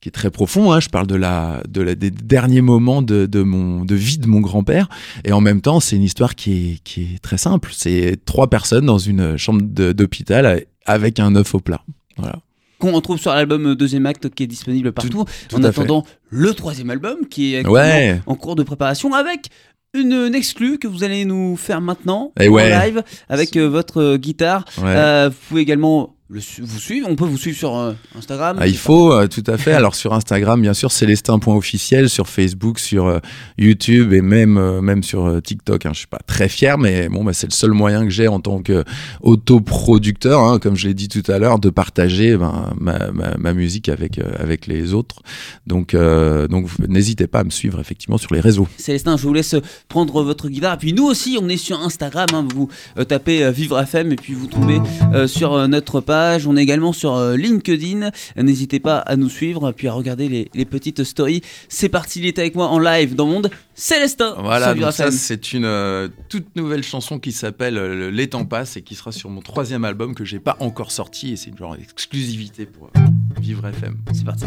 qui 0.00 0.08
est 0.08 0.12
très 0.12 0.30
profond. 0.30 0.72
Hein. 0.72 0.80
Je 0.80 0.88
parle 0.88 1.06
de 1.06 1.14
la, 1.16 1.62
de 1.68 1.80
la, 1.82 1.94
des 1.94 2.10
derniers 2.10 2.60
moments 2.60 3.02
de, 3.02 3.26
de 3.26 3.42
mon, 3.42 3.84
de 3.84 3.94
vie 3.94 4.18
de 4.18 4.26
mon 4.28 4.40
grand-père. 4.40 4.88
Et 5.24 5.32
en 5.32 5.40
même 5.40 5.60
temps, 5.60 5.80
c'est 5.80 5.96
une 5.96 6.02
histoire 6.04 6.34
qui 6.36 6.52
est, 6.52 6.78
qui 6.84 7.02
est 7.02 7.18
très 7.20 7.38
simple. 7.38 7.70
C'est 7.74 8.16
trois 8.24 8.48
personnes 8.48 8.86
dans 8.86 8.98
une 8.98 9.36
chambre 9.36 9.62
d'hôpital 9.62 10.64
avec 10.86 11.18
un 11.18 11.34
œuf 11.36 11.54
au 11.54 11.60
plat. 11.60 11.82
Voilà. 12.16 12.36
Qu'on 12.78 12.92
retrouve 12.92 13.18
sur 13.18 13.32
l'album 13.32 13.66
euh, 13.66 13.74
Deuxième 13.74 14.06
Acte 14.06 14.28
qui 14.32 14.44
est 14.44 14.46
disponible 14.46 14.92
partout. 14.92 15.24
tout 15.48 15.56
en 15.56 15.60
fait. 15.62 15.66
attendant 15.66 16.04
le 16.30 16.54
troisième 16.54 16.90
album 16.90 17.16
qui 17.28 17.54
est 17.54 17.66
Ouais. 17.66 18.20
en 18.26 18.36
cours 18.36 18.54
de 18.54 18.62
préparation 18.62 19.14
avec 19.14 19.48
une, 19.94 20.12
une 20.12 20.34
exclue 20.34 20.78
que 20.78 20.86
vous 20.86 21.02
allez 21.02 21.24
nous 21.24 21.56
faire 21.56 21.80
maintenant 21.80 22.32
Et 22.38 22.46
en 22.48 22.52
ouais. 22.52 22.70
live 22.70 23.02
avec 23.28 23.56
euh, 23.56 23.68
votre 23.68 24.00
euh, 24.00 24.16
guitare. 24.16 24.64
Ouais. 24.78 24.84
Euh, 24.86 25.28
vous 25.28 25.36
pouvez 25.48 25.62
également 25.62 26.14
le 26.30 26.40
su- 26.40 26.60
vous 26.62 26.78
suivre. 26.78 27.08
On 27.10 27.16
peut 27.16 27.24
vous 27.24 27.38
suivre 27.38 27.56
sur 27.56 27.74
euh, 27.76 27.94
Instagram. 28.16 28.58
Ah, 28.60 28.66
il 28.66 28.76
faut, 28.76 29.12
euh, 29.12 29.26
tout 29.28 29.42
à 29.46 29.56
fait. 29.56 29.72
Alors 29.72 29.94
sur 29.94 30.12
Instagram, 30.12 30.60
bien 30.60 30.74
sûr, 30.74 30.92
célestin.officiel, 30.92 32.10
sur 32.10 32.28
Facebook, 32.28 32.78
sur 32.78 33.06
euh, 33.06 33.18
YouTube 33.56 34.12
et 34.12 34.20
même, 34.20 34.80
même 34.80 35.02
sur 35.02 35.40
TikTok. 35.42 35.86
Hein. 35.86 35.90
Je 35.94 36.00
suis 36.00 36.06
pas 36.06 36.20
très 36.26 36.50
fier, 36.50 36.76
mais 36.76 37.08
bon, 37.08 37.24
bah, 37.24 37.32
c'est 37.32 37.46
le 37.46 37.52
seul 37.54 37.70
moyen 37.72 38.04
que 38.04 38.10
j'ai 38.10 38.28
en 38.28 38.40
tant 38.40 38.62
qu'autoproducteur, 38.62 40.40
hein, 40.42 40.58
comme 40.58 40.76
je 40.76 40.88
l'ai 40.88 40.94
dit 40.94 41.08
tout 41.08 41.22
à 41.32 41.38
l'heure, 41.38 41.58
de 41.58 41.70
partager 41.70 42.36
ben, 42.36 42.74
ma, 42.78 43.10
ma, 43.10 43.36
ma 43.38 43.52
musique 43.54 43.88
avec, 43.88 44.20
avec 44.38 44.66
les 44.66 44.92
autres. 44.92 45.22
Donc, 45.66 45.96
donc 45.96 46.66
n'hésitez 46.86 47.26
pas 47.26 47.38
à 47.40 47.44
me 47.44 47.50
suivre 47.50 47.80
effectivement 47.80 48.18
sur 48.18 48.34
les 48.34 48.40
réseaux. 48.40 48.68
Célestin, 48.76 49.16
je 49.16 49.22
vous 49.22 49.32
laisse 49.32 49.54
prendre 49.88 50.22
votre 50.22 50.48
guitare. 50.50 50.74
Et 50.74 50.78
puis 50.78 50.92
nous 50.92 51.04
aussi, 51.06 51.38
on 51.40 51.48
est 51.48 51.56
sur 51.56 51.80
Instagram. 51.80 52.26
hein. 52.34 52.46
Vous 52.54 52.68
tapez 53.04 53.50
Vivre 53.50 53.78
FM 53.80 54.12
et 54.12 54.16
puis 54.16 54.34
vous 54.34 54.46
tombez 54.46 54.80
sur 55.26 55.66
notre 55.68 56.00
page. 56.02 56.17
On 56.46 56.56
est 56.56 56.62
également 56.62 56.92
sur 56.92 57.14
euh, 57.14 57.36
LinkedIn. 57.36 58.10
N'hésitez 58.36 58.80
pas 58.80 58.98
à 58.98 59.16
nous 59.16 59.28
suivre 59.28 59.72
puis 59.72 59.88
à 59.88 59.92
regarder 59.92 60.28
les, 60.28 60.50
les 60.54 60.64
petites 60.64 61.04
stories. 61.04 61.42
C'est 61.68 61.88
parti, 61.88 62.20
il 62.20 62.26
est 62.26 62.38
avec 62.38 62.54
moi 62.54 62.68
en 62.68 62.78
live 62.78 63.14
dans 63.14 63.26
Monde. 63.26 63.50
Célestin 63.74 64.34
Voilà, 64.40 64.74
donc 64.74 64.92
ça 64.92 65.12
c'est 65.12 65.52
une 65.52 65.64
euh, 65.64 66.08
toute 66.28 66.56
nouvelle 66.56 66.82
chanson 66.82 67.20
qui 67.20 67.30
s'appelle 67.30 67.78
euh, 67.78 68.10
Les 68.10 68.28
temps 68.28 68.44
passent 68.44 68.76
et 68.76 68.82
qui 68.82 68.96
sera 68.96 69.12
sur 69.12 69.30
mon 69.30 69.40
troisième 69.40 69.84
album 69.84 70.14
que 70.14 70.24
j'ai 70.24 70.40
pas 70.40 70.56
encore 70.58 70.90
sorti 70.90 71.32
et 71.32 71.36
c'est 71.36 71.50
une 71.50 71.58
genre 71.58 71.76
exclusivité 71.76 72.66
pour 72.66 72.90
euh, 72.96 73.00
Vivre 73.40 73.66
FM. 73.66 73.98
C'est 74.12 74.24
parti. 74.24 74.46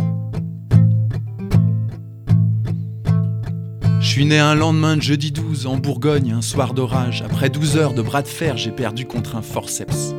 Je 4.02 4.08
suis 4.08 4.26
né 4.26 4.40
un 4.40 4.56
lendemain 4.56 4.98
de 4.98 5.02
jeudi 5.02 5.32
12 5.32 5.68
en 5.68 5.78
Bourgogne, 5.78 6.34
un 6.34 6.42
soir 6.42 6.74
d'orage. 6.74 7.22
Après 7.22 7.50
12 7.50 7.78
heures 7.78 7.94
de 7.94 8.02
bras 8.02 8.24
de 8.24 8.28
fer, 8.28 8.58
j'ai 8.58 8.72
perdu 8.72 9.06
contre 9.06 9.36
un 9.36 9.42
forceps. 9.42 10.14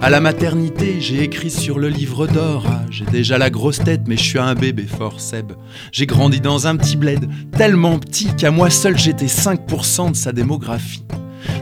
À 0.00 0.10
la 0.10 0.20
maternité, 0.20 0.98
j'ai 1.00 1.24
écrit 1.24 1.50
sur 1.50 1.80
le 1.80 1.88
livre 1.88 2.28
d'or. 2.28 2.64
Ah, 2.68 2.82
j'ai 2.88 3.04
déjà 3.04 3.36
la 3.36 3.50
grosse 3.50 3.78
tête, 3.78 4.02
mais 4.06 4.16
je 4.16 4.22
suis 4.22 4.38
un 4.38 4.54
bébé 4.54 4.86
fort, 4.86 5.20
Seb. 5.20 5.52
J'ai 5.90 6.06
grandi 6.06 6.40
dans 6.40 6.68
un 6.68 6.76
petit 6.76 6.96
bled, 6.96 7.28
tellement 7.56 7.98
petit 7.98 8.28
qu'à 8.36 8.52
moi 8.52 8.70
seul 8.70 8.96
j'étais 8.96 9.26
5% 9.26 10.12
de 10.12 10.16
sa 10.16 10.30
démographie. 10.32 11.04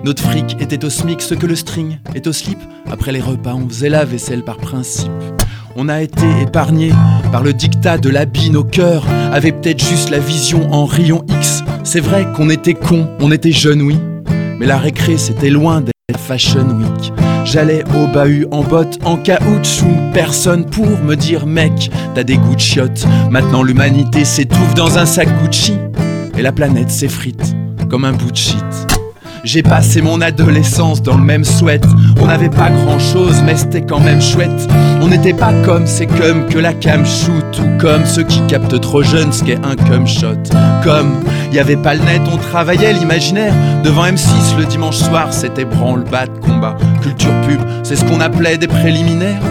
Notre 0.05 0.23
fric 0.23 0.61
était 0.61 0.85
au 0.85 0.90
SMIC 0.90 1.23
ce 1.23 1.35
que 1.35 1.47
le 1.47 1.57
string 1.57 1.99
est 2.14 2.26
au 2.26 2.33
slip. 2.33 2.59
Après 2.90 3.11
les 3.11 3.21
repas, 3.21 3.55
on 3.55 3.66
faisait 3.69 3.88
la 3.88 4.05
vaisselle 4.05 4.45
par 4.45 4.59
principe. 4.59 5.11
On 5.75 5.88
a 5.88 6.02
été 6.02 6.26
épargné 6.43 6.93
par 7.33 7.42
le 7.42 7.55
dictat 7.55 7.96
de 7.96 8.11
bille, 8.27 8.51
nos 8.51 8.64
cœurs 8.64 9.07
avaient 9.33 9.53
peut-être 9.53 9.83
juste 9.83 10.11
la 10.11 10.18
vision 10.18 10.70
en 10.72 10.85
rayon 10.85 11.25
X. 11.29 11.64
C'est 11.85 12.01
vrai 12.01 12.27
qu'on 12.37 12.51
était 12.51 12.75
cons, 12.75 13.09
on 13.20 13.33
était 13.33 13.53
jeunes, 13.53 13.83
oui. 13.83 13.96
Mais 14.59 14.66
la 14.66 14.79
récré, 14.79 15.16
c'était 15.16 15.51
loin 15.51 15.81
d'être 15.81 15.95
Fashion 16.14 16.69
Week. 16.79 17.12
J'allais 17.45 17.83
au 17.97 18.07
bahut 18.07 18.47
en 18.53 18.62
bottes, 18.62 18.97
en 19.05 19.16
caoutchouc. 19.16 20.12
Personne 20.14 20.64
pour 20.64 20.87
me 20.87 21.16
dire, 21.16 21.47
mec, 21.47 21.90
t'as 22.14 22.23
des 22.23 22.37
goûts 22.37 22.55
de 22.55 22.61
chiottes. 22.61 23.05
Maintenant 23.29 23.64
l'humanité 23.64 24.25
s'étouffe 24.25 24.75
dans 24.75 24.99
un 24.99 25.07
sac 25.07 25.29
Gucci. 25.42 25.75
Et 26.38 26.42
la 26.42 26.53
planète 26.53 26.92
s'effrite 26.92 27.57
comme 27.90 28.05
un 28.05 28.12
bout 28.12 28.31
de 28.31 28.37
shit. 28.37 28.95
J'ai 29.46 29.62
passé 29.62 30.02
mon 30.02 30.20
adolescence 30.22 31.00
dans 31.00 31.16
le 31.16 31.22
même 31.22 31.44
sweat. 31.44 31.85
On 32.20 32.26
n'avait 32.26 32.50
pas 32.50 32.68
grand 32.68 32.98
chose, 32.98 33.40
mais 33.44 33.54
c'était 33.54 33.80
quand 33.80 34.00
même 34.00 34.20
chouette. 34.20 34.68
On 35.00 35.06
n'était 35.06 35.35
pas 35.35 35.52
comme 35.62 35.87
ces 35.87 36.09
cums 36.09 36.48
que 36.48 36.59
la 36.59 36.74
cam 36.74 37.06
shoot, 37.06 37.61
ou 37.61 37.78
comme 37.78 38.04
ceux 38.04 38.24
qui 38.24 38.44
captent 38.48 38.80
trop 38.80 39.04
jeune 39.04 39.32
ce 39.32 39.44
qu'est 39.44 39.64
un 39.64 39.76
cum 39.76 40.04
shot. 40.04 40.50
Comme 40.82 41.22
y 41.52 41.61
avait 41.61 41.76
pas 41.76 41.94
le 41.94 42.02
net, 42.02 42.22
on 42.32 42.38
travaillait 42.38 42.92
l'imaginaire. 42.92 43.54
Devant 43.85 44.06
M6 44.06 44.59
le 44.59 44.64
dimanche 44.64 44.96
soir, 44.96 45.32
c'était 45.32 45.64
branle-bas 45.64 46.26
de 46.26 46.38
combat. 46.40 46.76
Culture 47.00 47.40
pub, 47.42 47.61
c'est 47.85 47.94
ce 47.94 48.04
qu'on 48.04 48.20
appelait 48.20 48.59
des 48.59 48.66
préliminaires. 48.66 49.42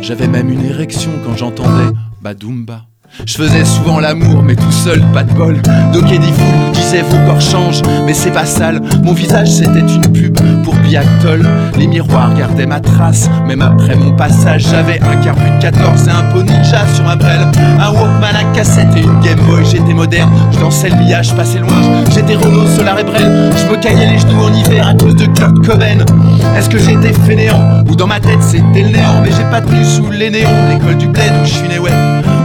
J'avais 0.00 0.28
même 0.28 0.52
une 0.52 0.64
érection 0.64 1.10
quand 1.26 1.36
j'entendais 1.36 1.92
Badoumba. 2.22 2.82
Je 3.26 3.34
faisais 3.34 3.64
souvent 3.64 4.00
l'amour, 4.00 4.42
mais 4.42 4.54
tout 4.54 4.72
seul, 4.72 5.00
pas 5.12 5.22
de 5.22 5.32
bol. 5.32 5.60
Dokédifou 5.92 6.42
nous 6.66 6.72
disait 6.72 7.02
vos 7.02 7.16
corps 7.26 7.40
changent, 7.40 7.82
mais 8.06 8.14
c'est 8.14 8.30
pas 8.30 8.46
sale. 8.46 8.80
Mon 9.02 9.12
visage 9.12 9.50
c'était 9.50 9.80
une 9.80 10.12
pub 10.12 10.38
pour 10.64 10.74
Biactol. 10.76 11.46
Les 11.78 11.86
miroirs 11.86 12.34
gardaient 12.34 12.66
ma 12.66 12.80
trace, 12.80 13.28
même 13.46 13.62
après 13.62 13.94
mon 13.96 14.12
passage. 14.12 14.66
J'avais 14.70 15.00
un 15.02 15.16
carbu 15.16 15.50
de 15.50 15.60
14 15.60 16.08
et 16.08 16.10
un 16.10 16.22
pot 16.32 16.42
ninja 16.42 16.86
sur 16.94 17.04
ma 17.04 17.16
brelle. 17.16 17.46
Un 17.78 17.90
Walkman 17.92 18.36
à 18.36 18.54
cassette 18.54 18.96
et 18.96 19.00
une 19.02 19.20
Game 19.20 19.40
Boy, 19.46 19.64
j'étais 19.64 19.94
moderne. 19.94 20.30
Je 20.52 20.58
dansais 20.58 20.88
le 20.88 20.96
billage, 20.96 21.34
passais 21.34 21.58
loin. 21.58 22.04
J'étais 22.14 22.36
Renault, 22.36 22.66
Solar 22.66 22.98
et 22.98 23.04
Brel. 23.04 23.50
Je 23.56 23.70
me 23.70 23.76
caillais 23.76 24.10
les 24.12 24.18
genoux 24.18 24.42
en 24.42 24.52
hiver 24.52 24.88
à 24.88 24.94
cause 24.94 25.16
de 25.16 25.26
Kurt 25.26 25.66
Cobain. 25.66 25.98
Est-ce 26.56 26.70
que 26.70 26.78
j'étais 26.78 27.12
fainéant 27.26 27.84
ou 27.88 27.96
dans 27.96 28.06
ma 28.06 28.20
tête 28.20 28.42
c'était 28.42 28.82
le 28.82 28.90
néant? 28.90 29.20
Mais 29.22 29.30
j'ai 29.36 29.44
pas 29.50 29.60
tenu 29.60 29.84
sous 29.84 30.10
les 30.10 30.30
néons, 30.30 30.48
l'école 30.70 30.96
du 30.96 31.08
bled 31.08 31.32
où 31.42 31.44
je 31.44 31.54
suis 31.54 31.68
né, 31.68 31.78
ouais. 31.78 31.90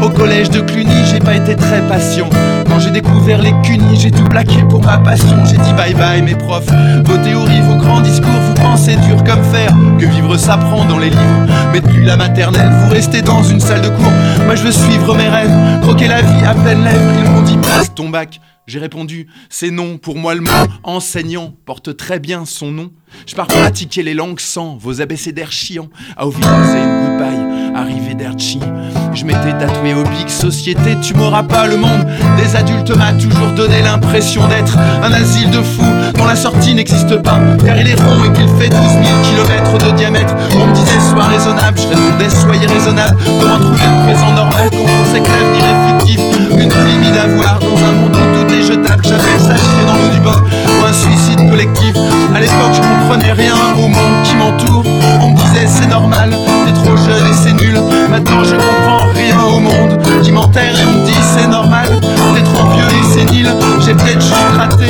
Au 0.02 0.10
collège 0.10 0.50
de 0.56 0.62
Cluny, 0.62 0.96
j'ai 1.12 1.20
pas 1.20 1.36
été 1.36 1.56
très 1.56 1.86
patient. 1.88 2.30
Quand 2.68 2.80
j'ai 2.80 2.92
découvert 2.92 3.42
les 3.42 3.54
cunis, 3.64 4.00
j'ai 4.00 4.12
tout 4.12 4.24
plaqué 4.24 4.64
pour 4.70 4.82
ma 4.84 4.98
passion. 4.98 5.38
J'ai 5.46 5.58
dit 5.58 5.74
bye 5.74 5.94
bye 5.94 6.22
mes 6.22 6.36
profs. 6.36 6.70
Vos 7.04 7.18
théories, 7.18 7.62
vos 7.62 7.76
grands 7.76 8.00
discours, 8.00 8.30
vous 8.30 8.54
pensez 8.54 8.96
dur 8.96 9.24
comme 9.24 9.44
fer. 9.44 9.70
Que 10.00 10.06
vivre 10.06 10.38
s'apprend 10.38 10.86
dans 10.86 10.98
les 10.98 11.10
livres. 11.10 11.48
Mais 11.74 11.82
depuis 11.82 12.06
la 12.06 12.16
maternelle, 12.16 12.70
vous 12.72 12.90
restez 12.90 13.22
dans 13.22 13.44
une 13.44 13.60
salle 13.60 13.82
de 13.82 13.90
cours. 13.90 14.12
Moi 14.46 14.56
je 14.56 14.64
veux 14.64 14.72
suivre 14.72 15.16
mes 15.16 15.28
rêves, 15.28 15.52
croquer 15.82 16.08
la 16.08 16.22
vie 16.22 16.46
à 16.46 16.54
peine 16.54 16.84
lèvres. 16.84 17.14
Ils 17.20 17.30
m'ont 17.30 17.42
dit 17.42 17.58
passe 17.58 17.94
ton 17.94 18.10
bac. 18.10 18.40
J'ai 18.68 18.80
répondu, 18.80 19.28
c'est 19.50 19.70
non, 19.70 19.98
pour 20.00 20.16
moi 20.16 20.34
le 20.34 20.42
mot 20.42 20.50
enseignant 20.84 21.54
porte 21.66 21.98
très 21.98 22.20
bien 22.20 22.46
son 22.46 22.72
nom. 22.72 22.92
Je 23.28 23.36
pars 23.36 23.48
pratiquer 23.48 24.04
les 24.04 24.14
langues 24.14 24.40
sans 24.40 24.76
vos 24.78 25.02
abécédaires 25.02 25.52
chiants. 25.52 25.90
Ovid, 26.18 26.44
c'est 26.44 26.82
une 26.82 27.10
goodbye, 27.10 27.76
arrivé 27.76 28.16
d'Erchi. 28.16 28.60
Je 29.16 29.24
m'étais 29.24 29.54
tatoué 29.58 29.94
big 30.12 30.28
société, 30.28 30.98
tu 31.02 31.14
m'auras 31.14 31.44
pas 31.44 31.68
le 31.68 31.78
monde. 31.78 32.06
Des 32.38 32.54
adultes 32.54 32.94
m'a 32.98 33.14
toujours 33.14 33.52
donné 33.56 33.82
l'impression 33.82 34.46
d'être 34.48 34.78
un 34.78 35.14
asile 35.14 35.50
de 35.52 35.62
fous 35.62 35.84
dont 36.18 36.26
la 36.26 36.36
sortie 36.36 36.76
n'existe 36.76 37.16
pas. 37.22 37.40
Car 37.66 37.80
il 37.80 37.88
est 37.88 37.96
rond 37.96 38.26
et 38.26 38.34
qu'il 38.34 38.50
fait 38.60 38.68
12 38.68 38.78
000 38.78 39.04
km 39.24 39.86
de 39.86 39.92
diamètre. 39.96 40.36
On 40.60 40.68
me 40.68 40.74
disait 40.74 41.00
sois 41.00 41.24
raisonnable, 41.28 41.80
je 41.80 41.88
répondais 41.88 42.30
soyez 42.30 42.68
raisonnable. 42.68 43.18
Comment 43.40 43.58
trouver 43.58 43.86
le 43.86 44.04
présent 44.04 44.32
normal 44.34 44.70
quand 44.72 44.80
on 44.80 45.14
sait 45.14 45.22
que 45.22 45.30
l'avenir 45.30 45.64
est 45.64 46.62
Une 46.62 46.86
limite 46.86 47.18
à 47.18 47.28
voir 47.28 47.60
dans 47.60 47.78
un 47.88 47.94
monde 47.94 48.16
où 48.18 48.46
tout 48.46 48.54
est 48.54 48.64
jetable. 48.64 49.02
J'appelle 49.02 49.40
ça 49.40 49.56
dans 49.88 49.94
l'eau 49.94 50.10
du 50.14 50.20
bain 50.20 50.44
ou 50.44 50.86
un 50.86 50.94
suicide 50.94 51.50
collectif. 51.50 51.96
À 52.36 52.42
l'époque, 52.42 52.74
je 52.74 52.82
comprenais 52.82 53.32
rien 53.32 53.54
au 53.78 53.88
monde 53.88 54.24
qui 54.26 54.36
m'entoure. 54.36 54.84
On 55.22 55.32
me 55.32 55.38
disait 55.38 55.68
c'est 55.68 55.88
normal. 55.88 56.36
T'es 56.66 56.74
trop 56.74 56.98
jeune 56.98 57.28
et 57.28 57.34
c'est 57.34 57.54
nul. 57.54 57.80
Maintenant 58.10 58.44
je 58.44 58.56
comprends 58.56 59.08
rien 59.14 59.40
au 59.42 59.62
monde 59.62 59.98
qui 60.22 60.34
m'enterre 60.34 60.78
et 60.78 60.86
me 60.86 61.06
dit 61.06 61.14
c'est 61.34 61.48
normal. 61.48 61.88
T'es 62.34 62.44
trop 62.44 62.68
vieux 62.72 62.88
et 63.00 63.14
sénile. 63.14 63.54
J'ai 63.86 63.94
peut-être 63.94 64.20
juste 64.20 64.36
raté 64.58 64.88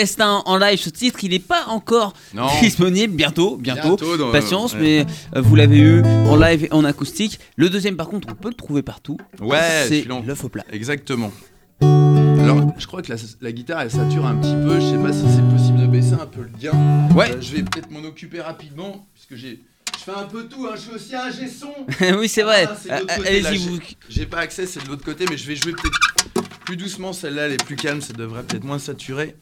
Célestin 0.00 0.42
en 0.44 0.58
live, 0.58 0.78
ce 0.78 0.90
titre, 0.90 1.20
il 1.22 1.30
n'est 1.30 1.38
pas 1.38 1.64
encore 1.68 2.12
Non. 2.34 2.48
disponible. 2.60 3.14
Bientôt, 3.14 3.56
bientôt. 3.56 3.96
Bientôt, 3.96 4.16
dans- 4.18 4.30
Patience, 4.30 4.74
mais 4.74 5.06
euh, 5.34 5.40
vous 5.40 5.56
l'avez 5.56 5.78
eu 5.78 6.02
en 6.02 6.36
live 6.36 6.64
et 6.64 6.72
en 6.74 6.84
acoustique. 6.84 7.40
Le 7.56 7.70
deuxième, 7.70 7.96
par 7.96 8.08
contre, 8.08 8.28
on 8.30 8.34
peut 8.34 8.48
le 8.48 8.54
trouver 8.54 8.82
partout. 8.82 9.16
Ouais, 9.40 9.86
c'est 9.88 10.04
l'œuf 10.04 10.44
au 10.44 10.50
plat. 10.50 10.64
Exactement. 10.70 11.32
Alors, 11.80 12.74
je 12.76 12.86
crois 12.86 13.00
que 13.00 13.10
la, 13.10 13.18
la 13.40 13.52
guitare 13.52 13.80
elle 13.80 13.90
sature 13.90 14.26
un 14.26 14.34
petit 14.36 14.52
peu. 14.52 14.78
Je 14.78 14.90
sais 14.90 14.98
pas 15.02 15.12
si 15.14 15.20
c'est 15.34 15.48
possible 15.50 15.80
de 15.80 15.86
baisser 15.86 16.12
un 16.12 16.26
peu 16.26 16.42
le 16.42 16.50
gain. 16.60 17.08
Ouais. 17.14 17.30
Euh, 17.32 17.40
je 17.40 17.52
vais 17.56 17.62
peut-être 17.62 17.90
m'en 17.90 18.00
occuper 18.06 18.42
rapidement 18.42 19.06
puisque 19.14 19.34
j'ai. 19.42 19.62
Je 19.98 20.04
fais 20.12 20.18
un 20.18 20.24
peu 20.24 20.44
tout. 20.44 20.66
Hein. 20.66 20.74
Je 20.76 20.80
fais 20.90 20.94
aussi 20.94 21.16
un 21.16 21.30
G-son. 21.30 21.72
oui, 22.18 22.28
c'est 22.28 22.42
vrai. 22.42 22.68
Ah, 22.90 22.98
Euh, 23.00 23.22
Allez-y, 23.26 23.42
j'ai- 23.58 23.68
vous. 23.70 23.78
J'ai 24.10 24.26
pas 24.26 24.38
accès, 24.40 24.66
c'est 24.66 24.84
de 24.84 24.88
l'autre 24.88 25.04
côté, 25.04 25.24
mais 25.30 25.38
je 25.38 25.46
vais 25.46 25.56
jouer 25.56 25.72
peut-être 25.72 26.48
plus 26.66 26.76
doucement. 26.76 27.12
Celle-là, 27.14 27.46
elle 27.46 27.52
est 27.52 27.64
plus 27.64 27.76
calme. 27.76 28.02
Ça 28.02 28.12
devrait 28.12 28.42
peut-être 28.42 28.64
moins 28.64 28.78
saturer. 28.78 29.34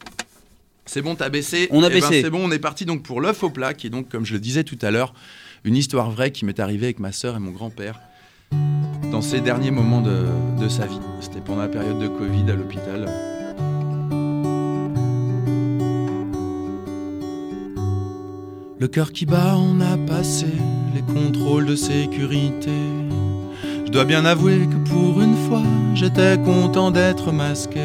C'est 0.87 1.03
bon, 1.03 1.15
t'as 1.15 1.29
baissé. 1.31 1.69
On 1.71 1.83
a 1.83 1.87
Eh 1.87 1.89
ben, 1.89 2.01
baissé. 2.01 2.23
c'est 2.23 2.31
bon, 2.31 2.41
on 2.45 2.51
est 2.51 2.59
parti 2.59 2.85
donc 2.85 3.03
pour 3.03 3.21
l'œuf 3.21 3.43
au 3.43 3.51
plat, 3.51 3.75
qui 3.75 3.87
est 3.87 3.91
donc, 3.91 4.09
comme 4.09 4.25
je 4.27 4.35
le 4.35 4.41
disais 4.41 4.65
tout 4.65 4.79
à 4.83 4.91
l'heure, 4.91 5.15
une 5.65 5.77
histoire 5.77 6.11
vraie 6.11 6.31
qui 6.31 6.45
m'est 6.45 6.61
arrivée 6.61 6.87
avec 6.87 6.99
ma 7.01 7.13
sœur 7.13 7.37
et 7.37 7.39
mon 7.41 7.51
grand-père 7.53 8.01
dans 9.11 9.23
ses 9.23 9.41
derniers 9.41 9.71
moments 9.71 10.03
de, 10.03 10.27
de 10.61 10.69
sa 10.69 10.87
vie. 10.87 10.99
C'était 11.21 11.41
pendant 11.41 11.63
la 11.63 11.69
période 11.69 11.99
de 11.99 12.09
Covid 12.09 12.51
à 12.51 12.55
l'hôpital. 12.55 13.09
Le 18.79 18.89
cœur 18.89 19.13
qui 19.13 19.25
bat, 19.25 19.57
on 19.57 19.81
a 19.81 19.97
passé 19.97 20.47
les 20.95 21.01
contrôles 21.03 21.67
de 21.67 21.77
sécurité. 21.77 22.73
Je 23.87 23.91
dois 23.91 24.05
bien 24.05 24.25
avouer 24.25 24.67
que 24.67 24.89
pour 24.91 25.23
une 25.23 25.37
fois, 25.49 25.63
j'étais 25.95 26.37
content 26.39 26.91
d'être 26.91 27.33
masqué. 27.33 27.81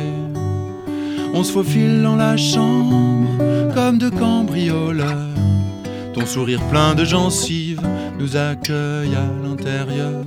On 1.34 1.44
se 1.44 1.52
faufile 1.52 2.02
dans 2.04 2.16
la 2.16 2.38
chambre 2.38 3.28
comme 3.74 3.98
de 3.98 4.10
cambrioleurs. 4.10 5.36
Ton 6.14 6.26
sourire 6.26 6.62
plein 6.70 6.96
de 6.96 7.06
gencives 7.06 7.82
nous 8.18 8.36
accueille 8.36 9.16
à 9.16 9.48
l'intérieur. 9.48 10.24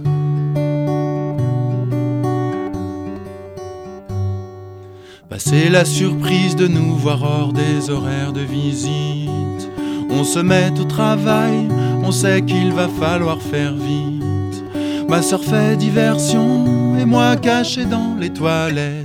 Passer 5.28 5.68
la 5.68 5.84
surprise 5.84 6.56
de 6.56 6.68
nous 6.68 6.94
voir 6.94 7.22
hors 7.22 7.52
des 7.52 7.90
horaires 7.90 8.32
de 8.32 8.42
visite. 8.42 9.68
On 10.10 10.24
se 10.24 10.38
met 10.38 10.70
au 10.78 10.84
travail, 10.84 11.68
on 12.04 12.12
sait 12.12 12.42
qu'il 12.42 12.72
va 12.72 12.88
falloir 12.88 13.40
faire 13.40 13.74
vite. 13.74 14.62
Ma 15.08 15.22
sœur 15.22 15.42
fait 15.42 15.76
diversion 15.76 16.96
et 16.98 17.04
moi 17.04 17.36
caché 17.36 17.84
dans 17.86 18.14
les 18.20 18.30
toilettes. 18.30 19.01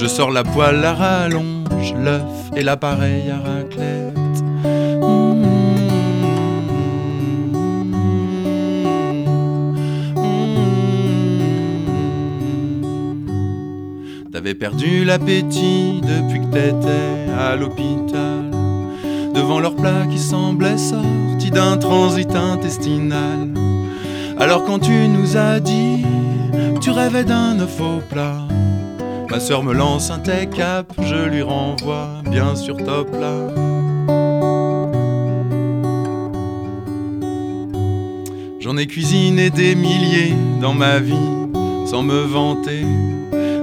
Je 0.00 0.06
sors 0.06 0.30
la 0.30 0.44
poêle 0.44 0.84
à 0.84 0.94
rallonge, 0.94 1.92
l'œuf 2.00 2.22
et 2.54 2.62
l'appareil 2.62 3.30
à 3.32 3.38
raclette. 3.38 4.14
T'avais 14.30 14.54
perdu 14.54 15.04
l'appétit 15.04 16.00
depuis 16.00 16.40
que 16.42 16.46
t'étais 16.46 17.32
à 17.36 17.56
l'hôpital. 17.56 18.52
Devant 19.34 19.58
leur 19.58 19.74
plat 19.74 20.06
qui 20.08 20.18
semblait 20.20 20.78
sorti 20.78 21.50
d'un 21.50 21.76
transit 21.76 22.32
intestinal. 22.36 23.48
Alors 24.38 24.64
quand 24.64 24.78
tu 24.78 25.08
nous 25.08 25.36
as 25.36 25.58
dit 25.58 26.04
tu 26.80 26.90
rêvais 26.90 27.24
d'un 27.24 27.58
œuf 27.58 27.80
au 27.80 28.00
plat, 28.08 28.46
ma 29.30 29.40
sœur 29.40 29.62
me 29.62 29.74
lance 29.74 30.10
un 30.10 30.18
take 30.18 30.60
up, 30.60 30.90
je 31.02 31.28
lui 31.28 31.42
renvoie 31.42 32.08
bien 32.30 32.56
sûr 32.56 32.76
top 32.76 33.12
là. 33.12 33.34
J'en 38.60 38.76
ai 38.76 38.86
cuisiné 38.86 39.50
des 39.50 39.74
milliers 39.74 40.34
dans 40.60 40.74
ma 40.74 40.98
vie, 40.98 41.14
sans 41.86 42.02
me 42.02 42.20
vanter. 42.20 42.84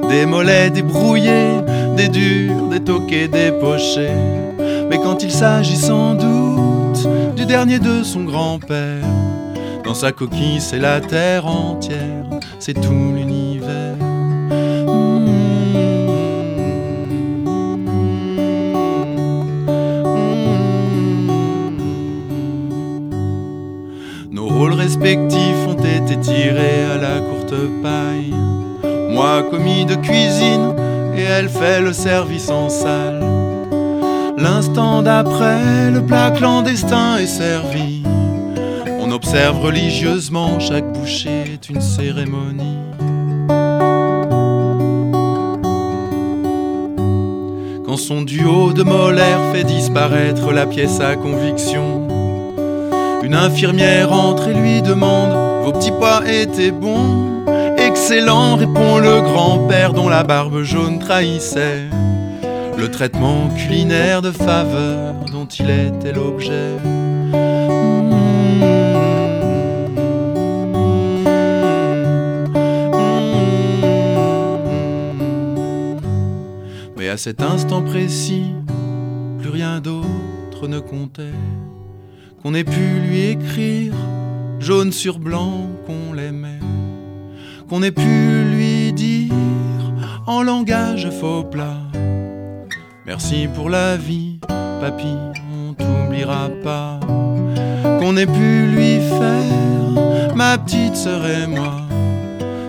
Des 0.09 0.25
mollets 0.25 0.69
débrouillés, 0.69 1.61
des 1.97 2.09
durs, 2.09 2.67
des 2.69 2.79
toqués, 2.79 3.27
des 3.27 3.51
pochés. 3.51 4.15
Mais 4.89 4.97
quand 4.97 5.23
il 5.23 5.31
s'agit 5.31 5.77
sans 5.77 6.13
doute 6.13 7.07
du 7.35 7.45
dernier 7.45 7.79
de 7.79 8.03
son 8.03 8.23
grand-père, 8.23 9.03
dans 9.83 9.95
sa 9.95 10.11
coquille 10.11 10.61
c'est 10.61 10.79
la 10.79 11.01
terre 11.01 11.47
entière, 11.47 12.25
c'est 12.59 12.73
tout 12.73 13.13
l'univers. 13.15 13.34
Été 26.05 26.19
tirés 26.19 26.83
à 26.93 26.97
la 26.97 27.19
courte 27.19 27.55
paille. 27.81 28.33
Moi 29.09 29.43
commis 29.49 29.85
de 29.85 29.95
cuisine 29.95 30.75
et 31.17 31.23
elle 31.23 31.49
fait 31.49 31.81
le 31.81 31.93
service 31.93 32.49
en 32.49 32.69
salle. 32.69 33.23
L'instant 34.37 35.01
d'après, 35.01 35.89
le 35.89 36.05
plat 36.05 36.29
clandestin 36.29 37.17
est 37.17 37.25
servi. 37.25 38.03
On 38.99 39.11
observe 39.11 39.59
religieusement, 39.59 40.59
chaque 40.59 40.91
bouchée 40.93 41.43
est 41.53 41.69
une 41.69 41.81
cérémonie. 41.81 42.77
Quand 47.85 47.97
son 47.97 48.21
duo 48.21 48.73
de 48.73 48.83
molaires 48.83 49.53
fait 49.53 49.63
disparaître 49.63 50.51
la 50.51 50.67
pièce 50.67 50.99
à 50.99 51.15
conviction, 51.15 52.07
une 53.23 53.33
infirmière 53.33 54.11
entre 54.13 54.49
et 54.49 54.53
lui 54.53 54.83
demande 54.83 55.44
Vos 55.65 55.71
petits 55.71 55.89
pois 55.89 56.21
étaient 56.31 56.69
bons 56.69 57.43
Excellent, 57.79 58.55
répond 58.55 58.99
le 58.99 59.21
grand-père 59.21 59.93
dont 59.93 60.09
la 60.09 60.23
barbe 60.23 60.61
jaune 60.61 60.99
trahissait 60.99 61.85
le 62.77 62.91
traitement 62.91 63.49
culinaire 63.49 64.21
de 64.21 64.29
faveur 64.29 65.15
dont 65.31 65.47
il 65.47 65.71
était 65.71 66.11
l'objet. 66.11 66.75
Mais 76.95 77.09
à 77.09 77.17
cet 77.17 77.41
instant 77.41 77.81
précis, 77.81 78.53
plus 79.39 79.49
rien 79.49 79.79
d'autre 79.79 80.67
ne 80.67 80.77
comptait 80.77 81.33
qu'on 82.43 82.53
ait 82.53 82.63
pu 82.63 82.99
lui 83.07 83.29
écrire 83.29 83.93
jaune 84.59 84.91
sur 84.91 85.19
blanc 85.19 85.69
qu'on 85.85 86.13
l'aimait, 86.13 86.59
qu'on 87.69 87.83
ait 87.83 87.91
pu 87.91 88.43
lui 88.53 88.93
dire 88.93 89.33
en 90.27 90.43
langage 90.43 91.09
faux 91.19 91.43
plat. 91.43 91.81
Merci 93.05 93.47
pour 93.53 93.69
la 93.69 93.97
vie, 93.97 94.39
papy, 94.81 95.15
on 95.53 95.73
t'oubliera 95.73 96.49
pas. 96.63 96.99
Qu'on 97.99 98.17
ait 98.17 98.25
pu 98.25 98.67
lui 98.67 98.99
faire, 98.99 100.35
ma 100.35 100.57
petite 100.57 100.95
sœur 100.95 101.25
et 101.25 101.47
moi, 101.47 101.81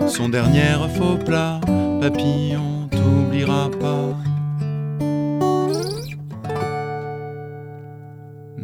son 0.07 0.29
dernier 0.29 0.75
faux 0.95 1.17
plat, 1.17 1.59
papy, 2.01 2.53
on 2.55 2.87
t'oubliera 2.87 3.69
pas. 3.79 3.96